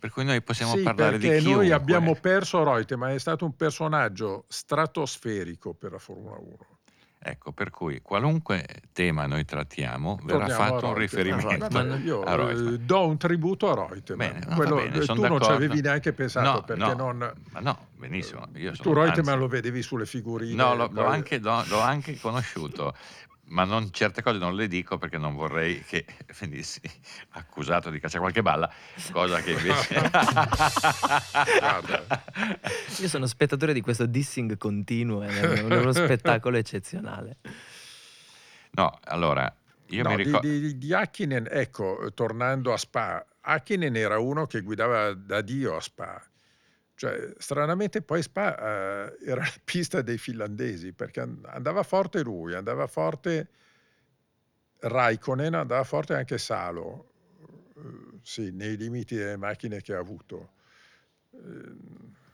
[0.01, 1.63] per cui noi possiamo sì, parlare di perché chiunque.
[1.67, 6.57] noi abbiamo perso Reutemann, è stato un personaggio stratosferico per la Formula 1.
[7.23, 11.37] Ecco, per cui qualunque tema noi trattiamo verrà Torniamo fatto un Reutemann.
[11.37, 12.73] riferimento Vabbè, io a Reutemann.
[12.75, 14.33] eh, do un tributo a Reutemann.
[14.33, 15.47] Bene, no, Quello- bene, eh, tu non ci d'accordo.
[15.53, 17.33] avevi neanche pensato No, perché no, non...
[17.51, 18.47] Ma no, benissimo.
[18.55, 20.55] Io tu Reutemann anzi, lo vedevi sulle figurine.
[20.55, 22.95] No, l'ho poi- anche, l'ho- l'ho anche conosciuto,
[23.51, 26.05] ma non- certe cose non le dico perché non vorrei che
[26.41, 26.81] venissi
[27.31, 28.73] accusato di cacciare qualche balla,
[29.13, 30.11] cosa che invece...
[31.59, 32.25] Guarda.
[32.99, 37.37] Io sono spettatore di questo dissing continuo ed è uno uno spettacolo eccezionale.
[38.73, 39.53] No, allora,
[39.89, 40.47] io No, mi di, ricordo...
[40.47, 45.77] di, di Hakkinen, ecco, eh, tornando a Spa, Hakkinen era uno che guidava da Dio
[45.77, 46.23] a Spa.
[47.01, 52.53] Cioè, stranamente poi Spa eh, era la pista dei finlandesi, perché and- andava forte lui,
[52.55, 53.49] andava forte
[54.81, 57.09] Raikkonen, andava forte anche Salo,
[57.75, 60.51] Eh, sì, nei limiti delle macchine che ha avuto.
[61.33, 61.73] Eh,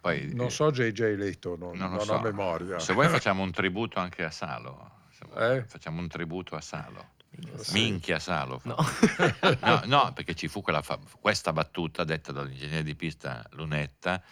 [0.01, 2.15] Poi, non so JJ Leto, non, non non so.
[2.15, 2.81] ho memoria.
[2.81, 4.95] Se vuoi facciamo un tributo anche a Salo.
[5.37, 5.63] Eh?
[5.65, 7.13] Facciamo un tributo a Salo.
[7.57, 7.73] Sì.
[7.75, 8.61] Minchia Salo.
[8.65, 8.77] No.
[9.61, 14.23] No, no, perché ci fu quella fa- questa battuta detta dall'ingegnere di pista Lunetta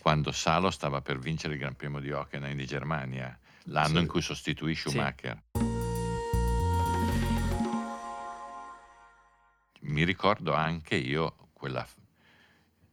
[0.00, 4.00] quando Salo stava per vincere il Gran Premio di Hockenheim di Germania, l'anno Sì.
[4.02, 5.40] in cui sostituì Schumacher.
[9.82, 11.86] Mi ricordo anche io quella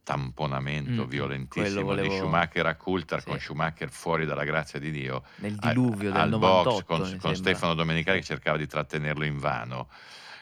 [0.10, 3.28] tamponamento Mm, violentissimo quello volevo- di Schumacher a Coulthard Sì.
[3.30, 6.98] con Schumacher fuori dalla grazia di Dio Nel al- diluvio del al 98 box con,
[7.02, 7.36] mi con sembra.
[7.36, 9.88] Stefano Domenicali che cercava di trattenerlo in vano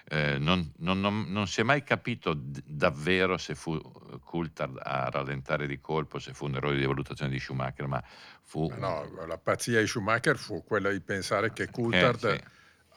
[0.09, 3.77] eh, non, non, non, non, si è mai capito d- davvero se fu
[4.23, 8.01] Coulthard a rallentare di colpo, se fu un errore di valutazione di Schumacher, ma
[8.41, 8.73] fu...
[8.77, 12.43] No, la pazzia di Schumacher fu quella di pensare che Coulthard eh, sì.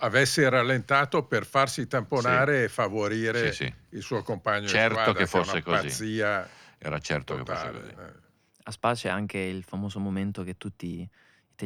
[0.03, 2.63] avesse rallentato per farsi tamponare sì.
[2.63, 5.83] e favorire sì, il suo compagno certo di squadra, che fosse che così.
[5.83, 6.49] pazzia
[6.83, 7.71] Era certo totale.
[7.71, 8.11] che fosse così.
[8.11, 8.29] Eh.
[8.65, 11.09] A Spa c'è anche il famoso momento che tutti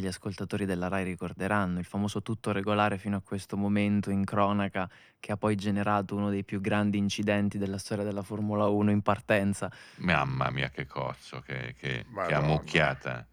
[0.01, 4.89] gli ascoltatori della RAI ricorderanno, il famoso tutto regolare fino a questo momento in cronaca
[5.21, 9.03] che ha poi generato uno dei più grandi incidenti della storia della Formula 1 in
[9.03, 9.71] partenza.
[9.97, 13.27] Mamma mia che cozzo, che, che, che ammucchiata.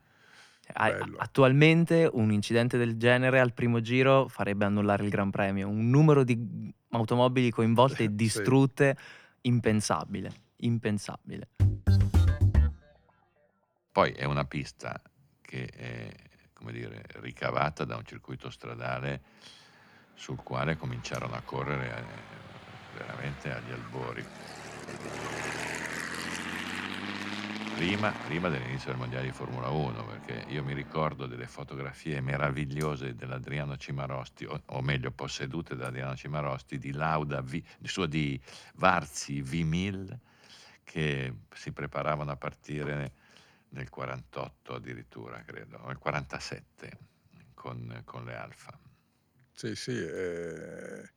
[0.73, 6.23] Attualmente un incidente del genere al primo giro farebbe annullare il Gran Premio, un numero
[6.23, 9.47] di automobili coinvolte e distrutte sì.
[9.49, 11.49] impensabile, impensabile.
[13.91, 15.01] Poi è una pista
[15.41, 16.29] che è
[16.61, 19.21] come dire, ricavata da un circuito stradale
[20.13, 24.23] sul quale cominciarono a correre eh, veramente agli albori.
[27.75, 33.15] Prima, prima, dell'inizio del mondiale di Formula 1, perché io mi ricordo delle fotografie meravigliose
[33.15, 37.59] dell'Adriano Cimarosti, o, o meglio possedute da Adriano Cimarosti, di Lauda, v,
[38.07, 38.39] di,
[38.75, 40.17] Varzi V1000,
[40.83, 43.11] che si preparavano a partire
[43.69, 46.97] nel 48 addirittura, credo, nel 47
[47.53, 48.77] con, con le Alfa.
[49.53, 51.09] Sì, sì, eh,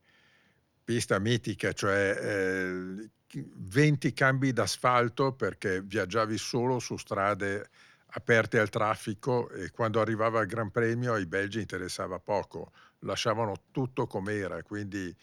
[0.83, 7.69] pista mitica, cioè eh, 20 cambi d'asfalto perché viaggiavi solo su strade
[8.15, 14.07] aperte al traffico e quando arrivava il Gran Premio ai belgi interessava poco, lasciavano tutto
[14.07, 15.13] com'era, quindi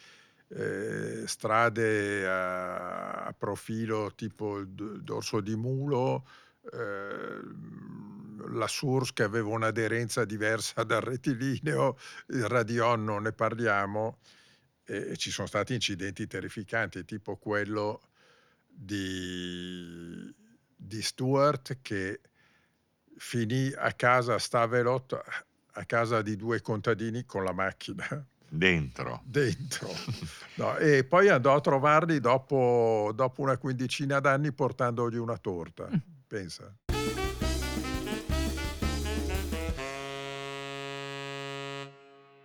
[0.55, 6.25] eh, strade a, a, profilo tipo il dorso di mulo,
[6.71, 11.97] Ehm, la Source che aveva un'aderenza diversa dal rettilineo,
[12.29, 14.19] il Radion non ne parliamo,
[14.85, 18.01] e ci sono stati incidenti terrificanti, tipo quello
[18.67, 20.33] di,
[20.77, 22.21] di Stewart che
[23.17, 25.21] finì a casa a Stavelot,
[25.75, 28.27] a casa di due contadini con la macchina.
[28.55, 29.23] Dentro.
[29.25, 29.89] Dentro.
[30.57, 35.89] No, e poi andò a trovarli dopo, dopo una quindicina d'anni portandogli una torta.
[36.27, 36.71] Pensa.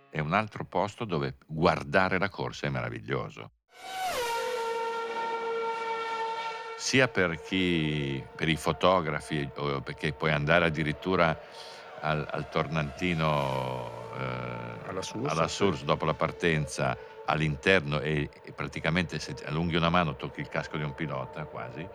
[0.08, 3.50] È un altro posto dove guardare la corsa è meraviglioso.
[6.78, 9.46] Sia per chi, per i fotografi,
[9.84, 11.38] perché puoi andare addirittura
[12.00, 16.96] al, al tornantino alla, Source, alla Source dopo la partenza
[17.26, 21.86] all'interno e, e, praticamente se allunghi una mano tocchi il casco di un pilota quasi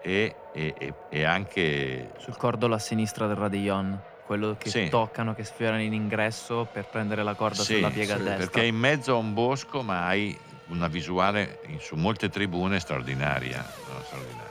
[0.00, 2.12] e, e, e anche...
[2.18, 4.88] Sul cordolo a sinistra del Radillon, quello che sì.
[4.88, 8.36] toccano, che sfiorano in ingresso per prendere la corda sì, sulla piega sì, a destra.
[8.36, 13.58] Perché è in mezzo a un bosco ma hai una visuale su molte tribune straordinaria,
[13.58, 14.44] no, straordinaria.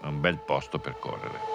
[0.00, 1.53] È un bel posto per correre.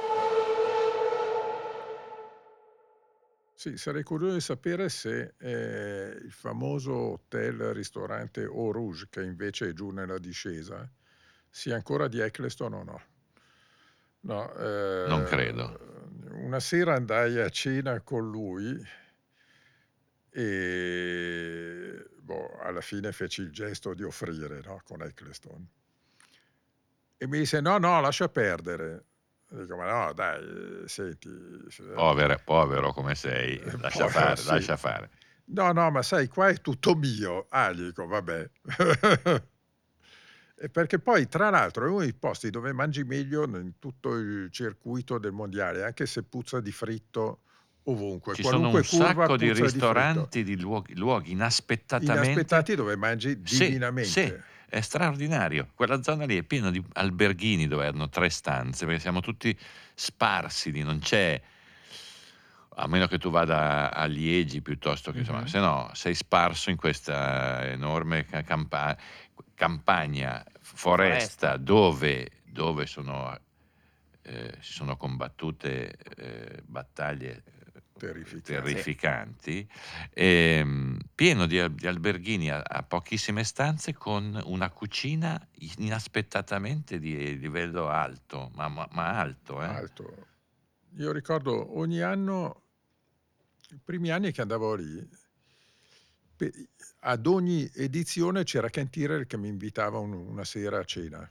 [3.60, 9.68] Sì, sarei curioso di sapere se eh, il famoso hotel ristorante Eau Rouge, che invece
[9.68, 10.90] è giù nella discesa,
[11.50, 13.02] sia ancora di Eccleston o no.
[14.22, 14.54] No,
[15.08, 15.78] Non credo.
[16.36, 18.82] una sera andai a cena con lui
[20.32, 25.68] e boh, alla fine feci il gesto di offrire, no, con Eccleston.
[27.18, 29.06] E mi disse: No, no, lascia perdere.
[29.50, 31.30] Dico: Ma no, dai, senti.
[31.94, 34.48] Povero, povero come sei, lascia Povero, fare, sì.
[34.48, 35.10] lascia fare.
[35.46, 37.48] No, no, ma sai, qua è tutto mio.
[37.50, 38.50] Ah, gli dico, vabbè.
[40.72, 45.18] perché poi, tra l'altro, è uno dei posti dove mangi meglio in tutto il circuito
[45.18, 47.42] del mondiale, anche se puzza di fritto
[47.84, 48.36] ovunque.
[48.36, 52.32] Ci sono un sacco di ristoranti, di, di luoghi, luoghi, inaspettatamente...
[52.32, 54.10] Inaspettati dove mangi divinamente.
[54.10, 54.40] Sì, sì,
[54.70, 55.70] è straordinario.
[55.74, 59.58] Quella zona lì è piena di alberghini dove hanno tre stanze, perché siamo tutti
[59.96, 61.42] sparsi, non c'è
[62.76, 65.48] a meno che tu vada a Liegi piuttosto che insomma, mm-hmm.
[65.48, 68.96] se no sei sparso in questa enorme campa-
[69.54, 73.38] campagna, foresta, dove, dove sono,
[74.22, 77.44] eh, si sono combattute eh, battaglie
[78.00, 79.70] terrificanti, terrificanti
[80.14, 85.40] ehm, pieno di, di alberghini a, a, pochissime stanze con una cucina
[85.78, 89.66] inaspettatamente di livello alto, ma, ma, ma alto, eh?
[89.66, 90.28] alto.
[90.96, 92.64] Io ricordo ogni anno,
[93.70, 95.08] i primi anni che andavo lì,
[97.02, 101.30] ad ogni edizione c'era Ken Tyrrell che mi invitava un, una sera a cena.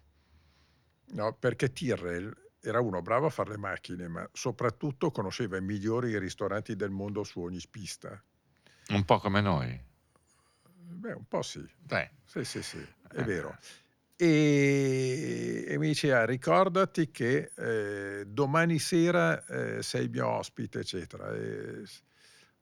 [1.11, 2.31] No, perché Tyrrell
[2.61, 7.25] era uno bravo a fare le macchine, ma soprattutto conosceva i migliori ristoranti del mondo
[7.25, 8.23] su ogni pista.
[8.91, 9.87] Un po' come noi.
[11.01, 11.65] Beh, un po' sì.
[11.79, 13.25] Beh, Sì, sì, sì, è Eh.
[13.25, 13.57] vero.
[14.17, 21.33] E, e mi diceva, ricordati che eh, domani sera eh, sei mio ospite, eccetera.
[21.35, 21.85] E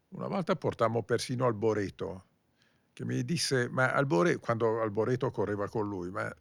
[0.08, 2.26] una volta portammo persino Alboreto,
[2.92, 6.32] che mi disse, ma Alboreto, quando Alboreto correva con lui, ma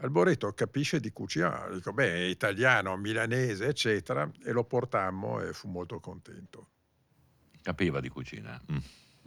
[0.00, 1.68] Alboreto capisce di cucina?
[1.72, 6.68] Dico, beh, è italiano, milanese, eccetera, e lo portammo e fu molto contento.
[7.62, 8.60] capiva di cucina.
[8.70, 8.76] Mm.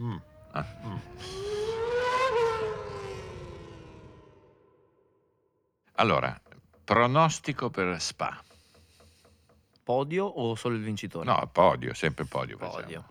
[0.01, 0.17] Mm,
[0.51, 0.65] Ah.
[0.85, 0.97] mm.
[5.95, 6.39] Allora,
[6.83, 8.41] pronostico per Spa.
[9.83, 11.25] Podio o solo il vincitore?
[11.25, 12.57] No, podio, sempre podio.
[12.57, 12.81] facciamo.
[12.81, 13.05] Podio.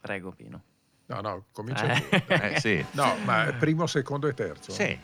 [0.00, 0.62] Prego, Pino.
[1.06, 2.00] No, no, comincia Eh.
[2.26, 2.32] tu.
[2.32, 2.84] Eh, sì.
[2.92, 4.72] No, ma primo, secondo e terzo.
[4.72, 4.98] Sì.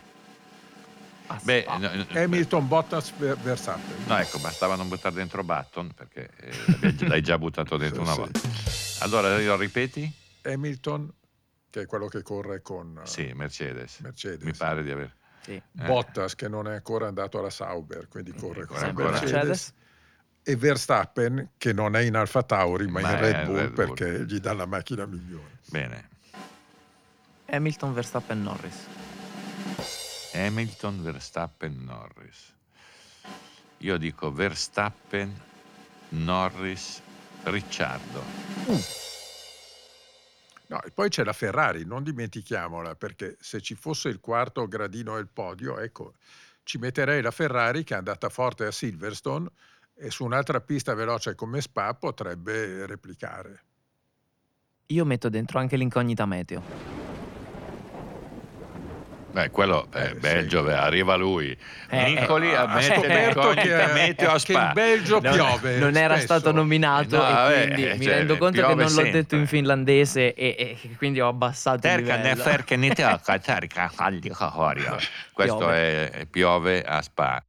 [1.43, 4.03] Beh, no, no, Hamilton, Bottas, Ver- Verstappen.
[4.05, 8.13] no, ecco, bastava non buttare dentro Button perché eh, l'hai già- buttato dentro Sì, una
[8.13, 8.19] sì.
[8.19, 8.39] volta.
[8.99, 10.11] Allora, lo ripeti?
[10.43, 11.11] Hamilton,
[11.69, 13.99] che è quello che corre con eh, Sì, Mercedes.
[13.99, 14.43] Mercedes.
[14.43, 15.13] Mi pare di aver...
[15.41, 15.51] sì.
[15.51, 15.63] eh.
[15.85, 18.77] Bottas, che non è ancora andato alla Sauber, quindi corre con.
[18.77, 19.21] Mercedes.
[19.31, 19.73] Mercedes.
[20.43, 23.93] E Verstappen, che non è in Alfa Tauri, ma, Ma in Red Bull, Red Bull.
[23.93, 25.59] perché gli dà la macchina migliore.
[25.65, 26.09] Bene.
[27.49, 28.75] Hamilton, Verstappen, Norris.
[30.37, 32.53] Hamilton, Verstappen, Norris.
[33.79, 35.33] Io dico Verstappen,
[36.09, 37.01] Norris,
[37.43, 38.21] Ricciardo.
[40.67, 45.15] No, e poi c'è la Ferrari, non dimentichiamola, perché se ci fosse il quarto gradino
[45.15, 46.13] del podio, ecco,
[46.63, 49.49] ci metterei la Ferrari che è andata forte a Silverstone
[49.95, 53.63] e su un'altra pista veloce come Spa potrebbe replicare.
[54.87, 57.06] Io metto dentro anche l'incognita meteo.
[59.37, 60.71] Beh, quello è Eh, Belgio, sì.
[60.73, 61.55] arriva lui.
[61.89, 64.67] Eh, Nicoli eh, a scoperto che, meteo a che Spa.
[64.69, 65.77] il Belgio Non- piove.
[65.77, 66.39] non era spesso.
[66.39, 69.35] stato nominato No, e vabbè, quindi eh, mi cioè, rendo conto che non l'ho detto
[69.35, 72.41] in finlandese e, e quindi ho abbassato il Terca ne livello.
[72.41, 73.91] ferca ne terca
[74.35, 74.97] cahorio.
[75.31, 76.09] Questo Piove.
[76.09, 77.43] è, è piove a Spa.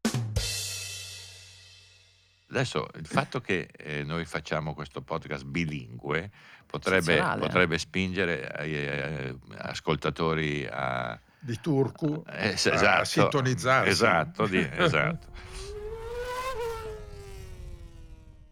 [2.51, 6.31] Adesso il fatto che eh, noi facciamo questo podcast bilingue
[6.67, 7.39] potrebbe, eh.
[7.39, 13.89] potrebbe spingere ai, ai ascoltatori a, Di Turku eh, s- a esatto, sintonizzarsi.
[13.91, 15.27] Esatto, di- esatto.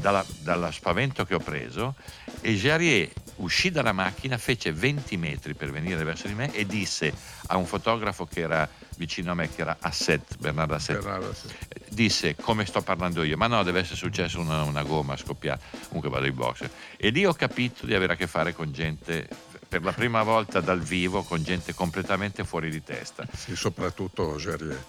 [0.00, 1.94] dalla, dallo spavento che ho preso
[2.40, 7.12] e Jarier uscì dalla macchina, fece 20 metri per venire verso di me e disse
[7.46, 11.48] a un fotografo che era vicino a me, che era Asset, Bernardo Asset, Bernardo, sì.
[11.88, 16.10] disse come sto parlando io, ma no, deve essere successo una, una gomma scoppiata, comunque
[16.10, 16.68] vado in box.
[16.96, 19.28] E lì ho capito di avere a che fare con gente,
[19.74, 23.26] per la prima volta dal vivo, con gente completamente fuori di testa.
[23.34, 24.84] Sì, soprattutto Jarier.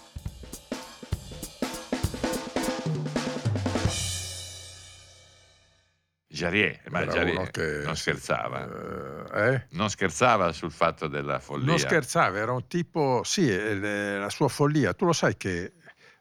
[6.28, 9.28] Jarier, ma Jarier che- non scherzava.
[9.32, 9.66] eh, eh?
[9.70, 11.66] Non scherzava sul fatto della follia.
[11.66, 14.94] Non scherzava, era un tipo, sì, eh, la sua follia.
[14.94, 15.72] Tu lo sai che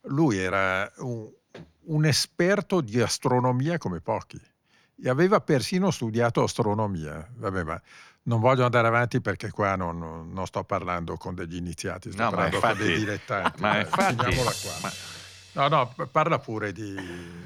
[0.05, 1.32] lui era un,
[1.82, 4.41] un esperto di astronomia come pochi
[5.03, 7.30] e aveva persino studiato astronomia.
[7.36, 7.80] Vabbè, ma
[8.28, 9.97] non voglio andare avanti perché qua non,
[10.32, 13.61] non- sto parlando con degli iniziati, sto No, parlando con infatti- dei dilettanti.
[13.61, 14.71] ma Dai, infatti- finiamola qua.
[14.82, 14.91] ma-
[15.55, 16.93] No, no, parla pure di,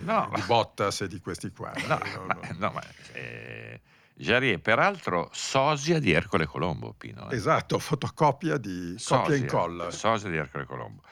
[0.01, 0.31] No.
[0.33, 1.71] di Bottas e di questi qua.
[1.87, 2.71] No, dai, no, ma, no.
[2.71, 2.81] ma,
[3.13, 3.81] eh,
[4.15, 7.29] Jarier, peraltro, sosia di Ercole Colombo, Pino.
[7.29, 7.35] eh.
[7.35, 9.91] Esatto, fotocopia di copia e Sosia, incolla.
[9.91, 11.03] sosia di Ercole Colombo.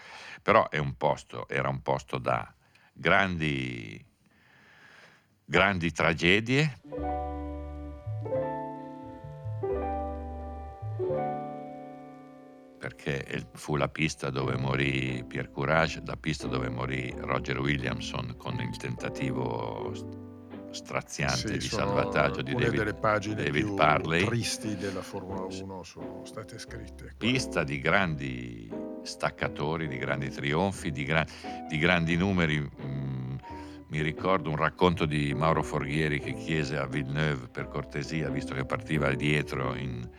[0.42, 2.52] Però è un posto, era un posto da
[2.94, 4.04] grandi,
[5.46, 6.80] grandi tragedie.
[12.88, 18.58] Perché fu la pista dove morì Pierre Courage, la pista dove morì Roger Williamson con
[18.62, 19.92] il tentativo
[20.72, 24.26] straziante Sì, di salvataggio di David, delle pagine David più Parley.
[24.26, 27.04] tristi della Formula 1 sono state scritte.
[27.04, 27.14] qua.
[27.18, 28.72] pista di grandi
[29.04, 31.26] staccatori, di grandi trionfi, di, gra-
[31.68, 32.58] di grandi numeri.
[32.86, 33.36] Mm,
[33.90, 38.64] mi ricordo un racconto di Mauro Forghieri che chiese a Villeneuve per cortesia, visto che
[38.66, 40.10] partiva dietro, in-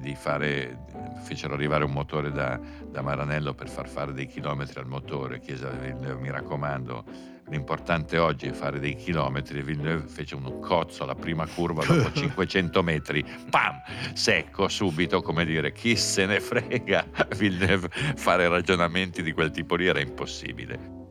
[0.00, 0.84] di fare,
[1.22, 2.58] fecero arrivare un motore da,
[2.90, 5.40] da Maranello per far fare dei chilometri al motore.
[5.40, 7.04] Chiese a Villeneuve, mi raccomando,
[7.48, 9.62] l'importante oggi è fare dei chilometri.
[9.62, 13.80] Villeneuve fece un cozzo alla prima curva dopo 500 metri, pam,
[14.12, 17.06] secco subito, come dire, chi se ne frega.
[17.36, 21.02] Villeneuve fare ragionamenti di quel tipo lì era impossibile.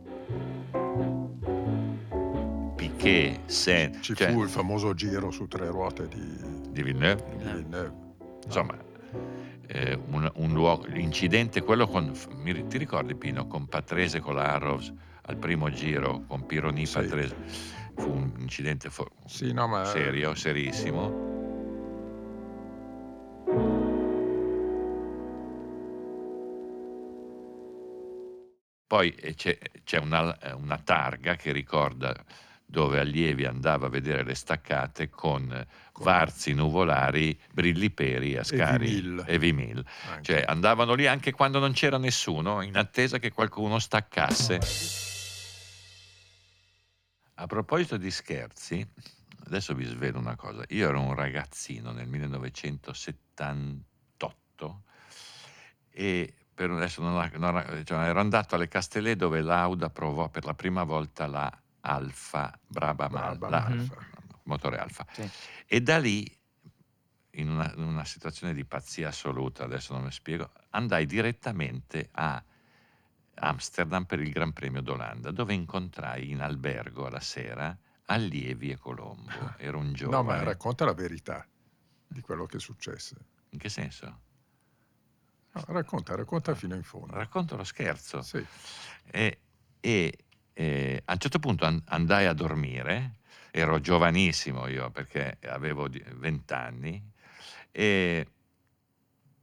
[2.75, 6.37] Piquet, Sen, Ci cioè, fu il famoso giro su tre ruote di,
[6.69, 8.02] di Villeneuve, di Villeneuve.
[8.45, 8.75] Insomma,
[9.67, 14.53] eh, un, un luogo, l'incidente, quello con, mi- ti ricordi Pino, con Patrese con la
[14.53, 14.93] Arrows
[15.25, 16.93] al primo giro, con Pironi Sì.
[16.93, 17.35] Patrese,
[17.95, 21.31] fu un incidente fo- Sì, no, ma serio, serissimo.
[28.87, 32.13] Poi eh, c'è, c'è una, eh, una targa che ricorda
[32.73, 35.63] dove Allievi andava a vedere le staccate con
[35.99, 39.85] Varzi, Nuvolari, Brilliperi, Ascari e Vimil.
[40.21, 44.59] Cioè andavano lì anche quando non c'era nessuno, in attesa che qualcuno staccasse.
[47.35, 48.83] A proposito di scherzi,
[49.45, 50.63] adesso vi svelo una cosa.
[50.69, 54.81] Io ero un ragazzino nel 1978
[55.91, 60.55] e per adesso non non cioè, ero andato alle Castellet dove Lauda provò per la
[60.55, 61.55] prima volta la
[61.85, 63.97] Alfa Braba Mal- Braba la- Alfa.
[64.43, 65.05] motore Alfa.
[65.11, 65.29] Sì.
[65.65, 66.25] E da lì,
[67.31, 72.43] in una, in una situazione di pazzia assoluta, adesso non mi spiego, andai direttamente a
[73.35, 77.75] Amsterdam per il Gran Premio d'Olanda, dove incontrai in albergo alla sera
[78.05, 79.55] allievi e Colombo.
[79.57, 80.23] Ero un No, giovane.
[80.23, 81.45] ma racconta la verità
[82.07, 83.15] di quello che successe.
[83.49, 84.19] In che senso?
[85.53, 87.13] No, racconta, racconta fino in fondo.
[87.15, 88.21] Racconto lo scherzo.
[88.21, 88.45] Sì.
[89.05, 89.39] E,
[89.79, 90.17] e,
[90.53, 93.15] eh, a un certo punto an- andai a dormire,
[93.51, 97.01] ero giovanissimo io perché avevo di- 20 anni
[97.71, 98.27] e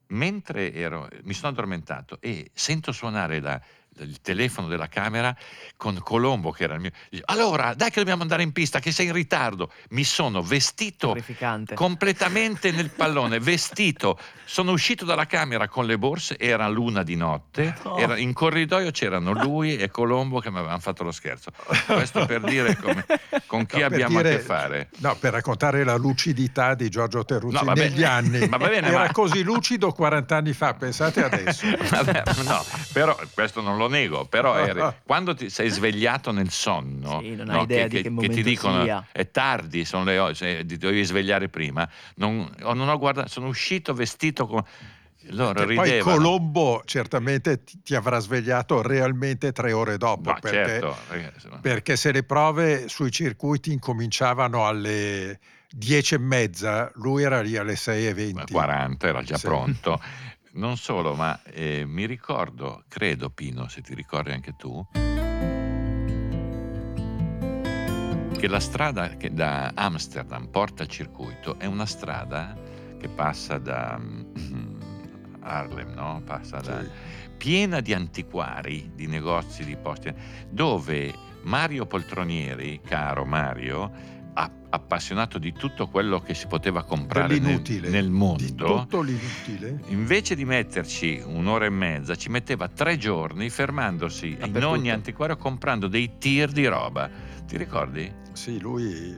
[0.08, 3.60] mentre ero, mi sono addormentato e sento suonare la-
[4.02, 5.34] il telefono della camera
[5.76, 6.90] con Colombo che era il mio
[7.26, 11.16] allora dai che dobbiamo andare in pista che sei in ritardo mi sono vestito
[11.74, 14.18] completamente nel pallone, vestito.
[14.44, 17.96] Sono uscito dalla camera con le borse, era luna di notte, No.
[17.98, 21.50] era- in corridoio c'erano lui e Colombo che mi avevano fatto lo scherzo.
[21.86, 23.04] Questo per dire come-
[23.46, 24.88] con chi No, abbiamo a dire- che fare.
[24.98, 27.88] No, per raccontare la lucidità di Giorgio Terruzzi No, va bene.
[27.90, 28.46] negli anni.
[28.48, 31.66] Ma va bene, Era ma- così lucido 40 anni fa, pensate adesso.
[31.90, 37.20] Vabbè, no, però questo non lo nego, però eri- quando ti sei svegliato nel sonno,
[37.20, 39.06] Sì, no, hai idea di che ti dicono sia.
[39.12, 43.28] è tardi, sono le o- se ti dovevi svegliare prima, non, o non ho guardato,
[43.28, 44.64] sono uscito vestito con...
[45.32, 45.98] Loro Che poi.
[46.00, 50.96] Colombo certamente ti, ti avrà svegliato realmente tre ore dopo, Ma perché, certo,
[51.50, 51.58] no.
[51.60, 55.38] perché se le prove sui circuiti incominciavano alle
[55.68, 58.50] 10 e mezza, lui era lì alle 6 e 20.
[58.50, 59.46] 40 era già Sì.
[59.46, 60.00] pronto.
[60.52, 64.84] Non solo, ma eh, mi ricordo, credo Pino, se ti ricordi anche tu,
[68.36, 72.58] che la strada che da Amsterdam porta al circuito è una strada
[72.98, 74.80] che passa da mm,
[75.40, 76.20] Harlem, no?
[76.24, 76.84] Passa da,
[77.36, 80.12] piena di antiquari, di negozi, di posti,
[80.50, 88.04] dove Mario Poltronieri, caro Mario, appassionato di tutto quello che si poteva comprare nel, nel
[88.06, 89.80] Di mondo, tutto l'inutile.
[89.88, 95.88] invece di metterci un'ora e mezza, ci metteva tre giorni fermandosi in ogni antiquario comprando
[95.88, 97.10] dei tir di roba.
[97.46, 98.12] Ti ricordi?
[98.32, 99.16] Sì, lui,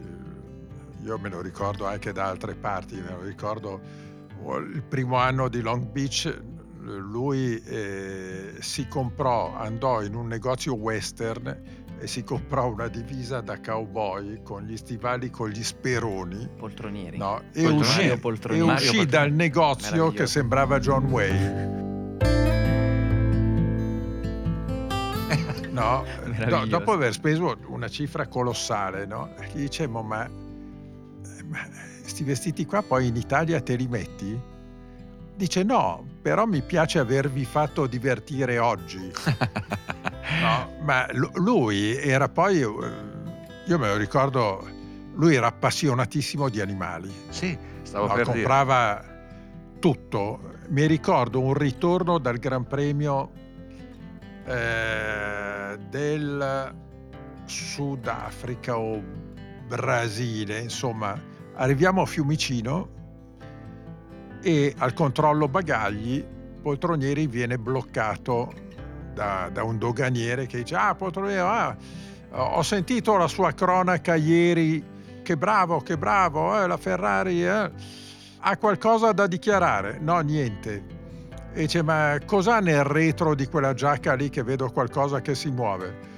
[1.02, 3.80] io me lo ricordo anche da altre parti, me lo ricordo
[4.42, 6.42] oh, il primo anno di Long Beach,
[6.82, 13.60] lui eh, si comprò, andò in un negozio western e si comprò una divisa da
[13.60, 16.48] cowboy con gli stivali con gli speroni.
[16.58, 17.16] Poltronieri.
[17.16, 17.78] No, e Poltronieri.
[17.78, 19.06] uscì, e uscì Poltronieri.
[19.06, 21.70] dal negozio che sembrava John Wayne.
[25.72, 26.66] No, Meraviglioso.
[26.66, 29.30] dopo aver speso una cifra colossale, no?
[29.54, 30.28] Gli dice, "Mo, ma,
[31.46, 31.58] ma
[32.04, 34.38] sti vestiti qua poi in Italia te li metti?
[35.34, 39.10] Dice no, però mi piace avervi fatto divertire oggi.
[40.40, 42.66] No, ma lu- lui era poi, eh,
[43.66, 44.66] io me lo ricordo,
[45.14, 47.10] lui era appassionatissimo di animali.
[47.28, 48.36] Sì, stavo No, per dire.
[48.38, 49.04] comprava
[49.78, 50.50] tutto.
[50.68, 53.30] Mi ricordo un ritorno dal Gran Premio
[54.46, 56.74] eh, del
[57.44, 59.02] Sudafrica o
[59.66, 61.18] Brasile, insomma,
[61.54, 62.88] arriviamo a Fiumicino
[64.42, 66.24] e al controllo bagagli
[66.62, 68.52] Poltronieri viene bloccato
[69.12, 71.76] da, da un doganiere che dice ah Poltronieri, ah,
[72.30, 74.82] ho sentito la sua cronaca ieri,
[75.22, 77.70] che bravo, che bravo, eh, la Ferrari eh.
[78.40, 79.98] ha qualcosa da dichiarare?
[80.00, 81.00] No, niente.
[81.52, 85.50] E dice ma cos'ha nel retro di quella giacca lì che vedo qualcosa che si
[85.50, 86.10] muove?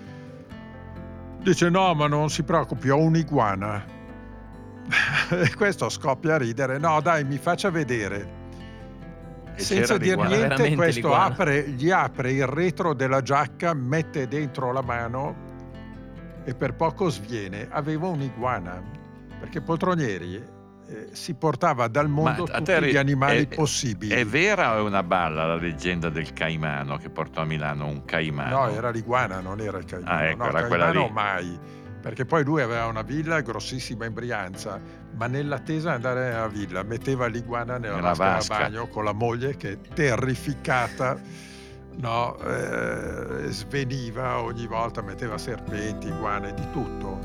[1.40, 3.84] Dice no, ma non si preoccupi, ho un'iguana.
[5.30, 6.78] E questo scoppia a ridere.
[6.78, 8.33] No, dai, mi faccia vedere.
[9.56, 10.36] Senza l'iguana.
[10.36, 15.36] niente, questo apre, gli apre il retro della giacca, mette dentro la mano
[16.44, 17.68] e per poco sviene.
[17.70, 18.82] Aveva un'iguana,
[19.40, 20.34] perché Poltronieri
[20.86, 24.14] eh, si portava dal mondo a tutti te gli animali è- possibili.
[24.14, 28.04] È vera o è una balla la leggenda del caimano che portò a Milano un
[28.04, 28.66] caimano?
[28.66, 30.14] No, era l'iguana, non era il caimano.
[30.14, 31.12] Ah, ecco, no, era il quella caimano lì.
[31.12, 31.58] mai.
[32.04, 34.78] Perché poi lui aveva una villa grossissima in Brianza,
[35.14, 39.14] ma nell'attesa di andare nella villa metteva l'iguana nella, Nella vasca da bagno con la
[39.14, 41.18] moglie che terrificata
[41.92, 47.18] no, eh, sveniva ogni volta, metteva serpenti, iguane, di tutto.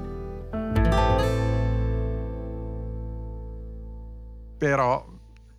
[4.57, 5.05] Però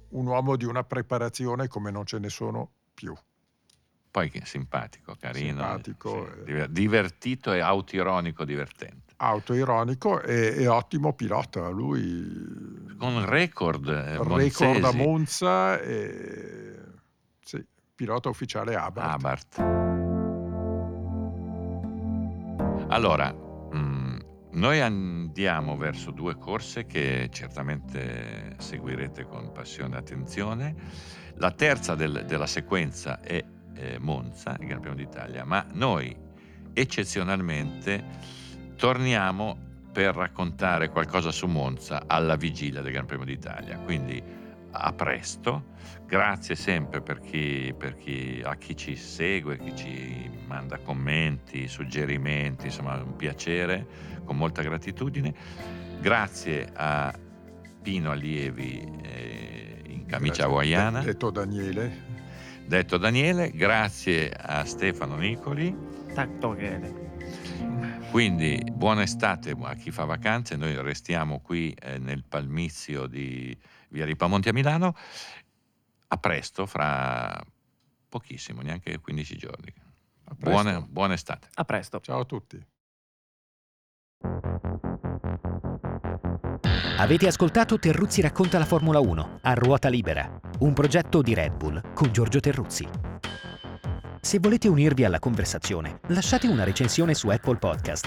[0.08, 3.14] un uomo di una preparazione come non ce ne sono più.
[4.10, 6.44] Poi che simpatico, carino, Simpatico, sì, eh.
[6.44, 9.09] diver- divertito e autironico, divertente.
[9.22, 11.68] Autoironico e, e ottimo pilota.
[11.68, 14.96] Lui Con record eh, record a monzesi.
[14.96, 16.74] Monza e
[17.44, 17.64] sì,
[17.94, 19.58] pilota ufficiale Abarth.
[19.58, 19.88] Abarth.
[22.88, 24.18] Allora, mm,
[24.52, 30.74] noi andiamo verso due corse che certamente seguirete con passione e attenzione.
[31.34, 33.44] La terza del- della sequenza è
[33.74, 36.14] eh, Monza, il Gran Premio d'Italia, ma noi
[36.72, 38.04] eccezionalmente
[38.80, 39.58] torniamo
[39.92, 43.76] per raccontare qualcosa su Monza alla vigilia del Gran Premio d'Italia.
[43.78, 44.22] Quindi
[44.70, 45.64] a presto,
[46.06, 52.66] grazie sempre per chi, per chi- a chi ci segue, chi ci manda commenti, suggerimenti,
[52.66, 53.86] insomma un piacere,
[54.24, 55.34] con molta gratitudine.
[56.00, 57.12] Grazie a
[57.82, 60.44] Pino Allievi eh, in camicia Grazie.
[60.44, 62.04] hawaiana, Detto Daniele.
[62.64, 65.76] detto Daniele, grazie a Stefano Nicoli.
[66.14, 66.99] Tanto che-
[68.10, 73.56] Quindi buona estate a chi fa vacanze, noi restiamo qui eh, nel palmizio di
[73.90, 74.96] Via Ripamonti a Milano.
[76.08, 77.40] A presto, fra
[78.08, 79.72] pochissimo, neanche 15 giorni.
[80.36, 81.48] Buona, buona estate.
[81.54, 82.00] A presto.
[82.00, 82.66] Ciao a tutti.
[86.98, 91.94] Avete ascoltato Terruzzi racconta la Formula 1 a ruota libera, un progetto di Red Bull
[91.94, 92.88] con Giorgio Terruzzi.
[94.22, 98.06] Se volete unirvi alla conversazione, lasciate una recensione su Apple Podcast.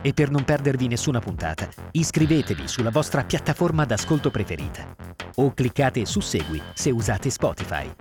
[0.00, 4.94] E per non perdervi nessuna puntata, iscrivetevi sulla vostra piattaforma d'ascolto preferita
[5.36, 7.92] o cliccate su Segui se usate Spotify.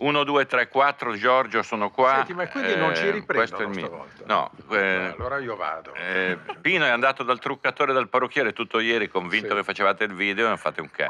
[0.00, 2.14] Uno, due, tre, quattro, Giorgio, sono qua.
[2.16, 3.86] Senti, ma quindi non ci Eh, questo è il riprendono mio.
[3.86, 4.24] stavolta?
[4.26, 5.92] No, eh, allora io vado.
[5.94, 9.54] eh, Pino è andato dal truccatore dal parrucchiere tutto ieri, convinto Sì.
[9.56, 11.06] che facevate il video e non fate un c***o.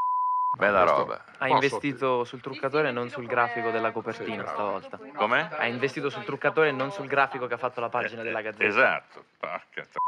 [0.59, 1.25] Bella roba.
[1.39, 4.81] Ha investito sul truccatore e non sul grafico della Sì, copertina bravo.
[4.81, 4.99] stavolta.
[5.15, 5.49] Com'è?
[5.57, 8.65] Ha investito sul truccatore e non sul grafico che ha fatto la pagina della Gazzetta.
[8.65, 10.03] Esatto, porca tro-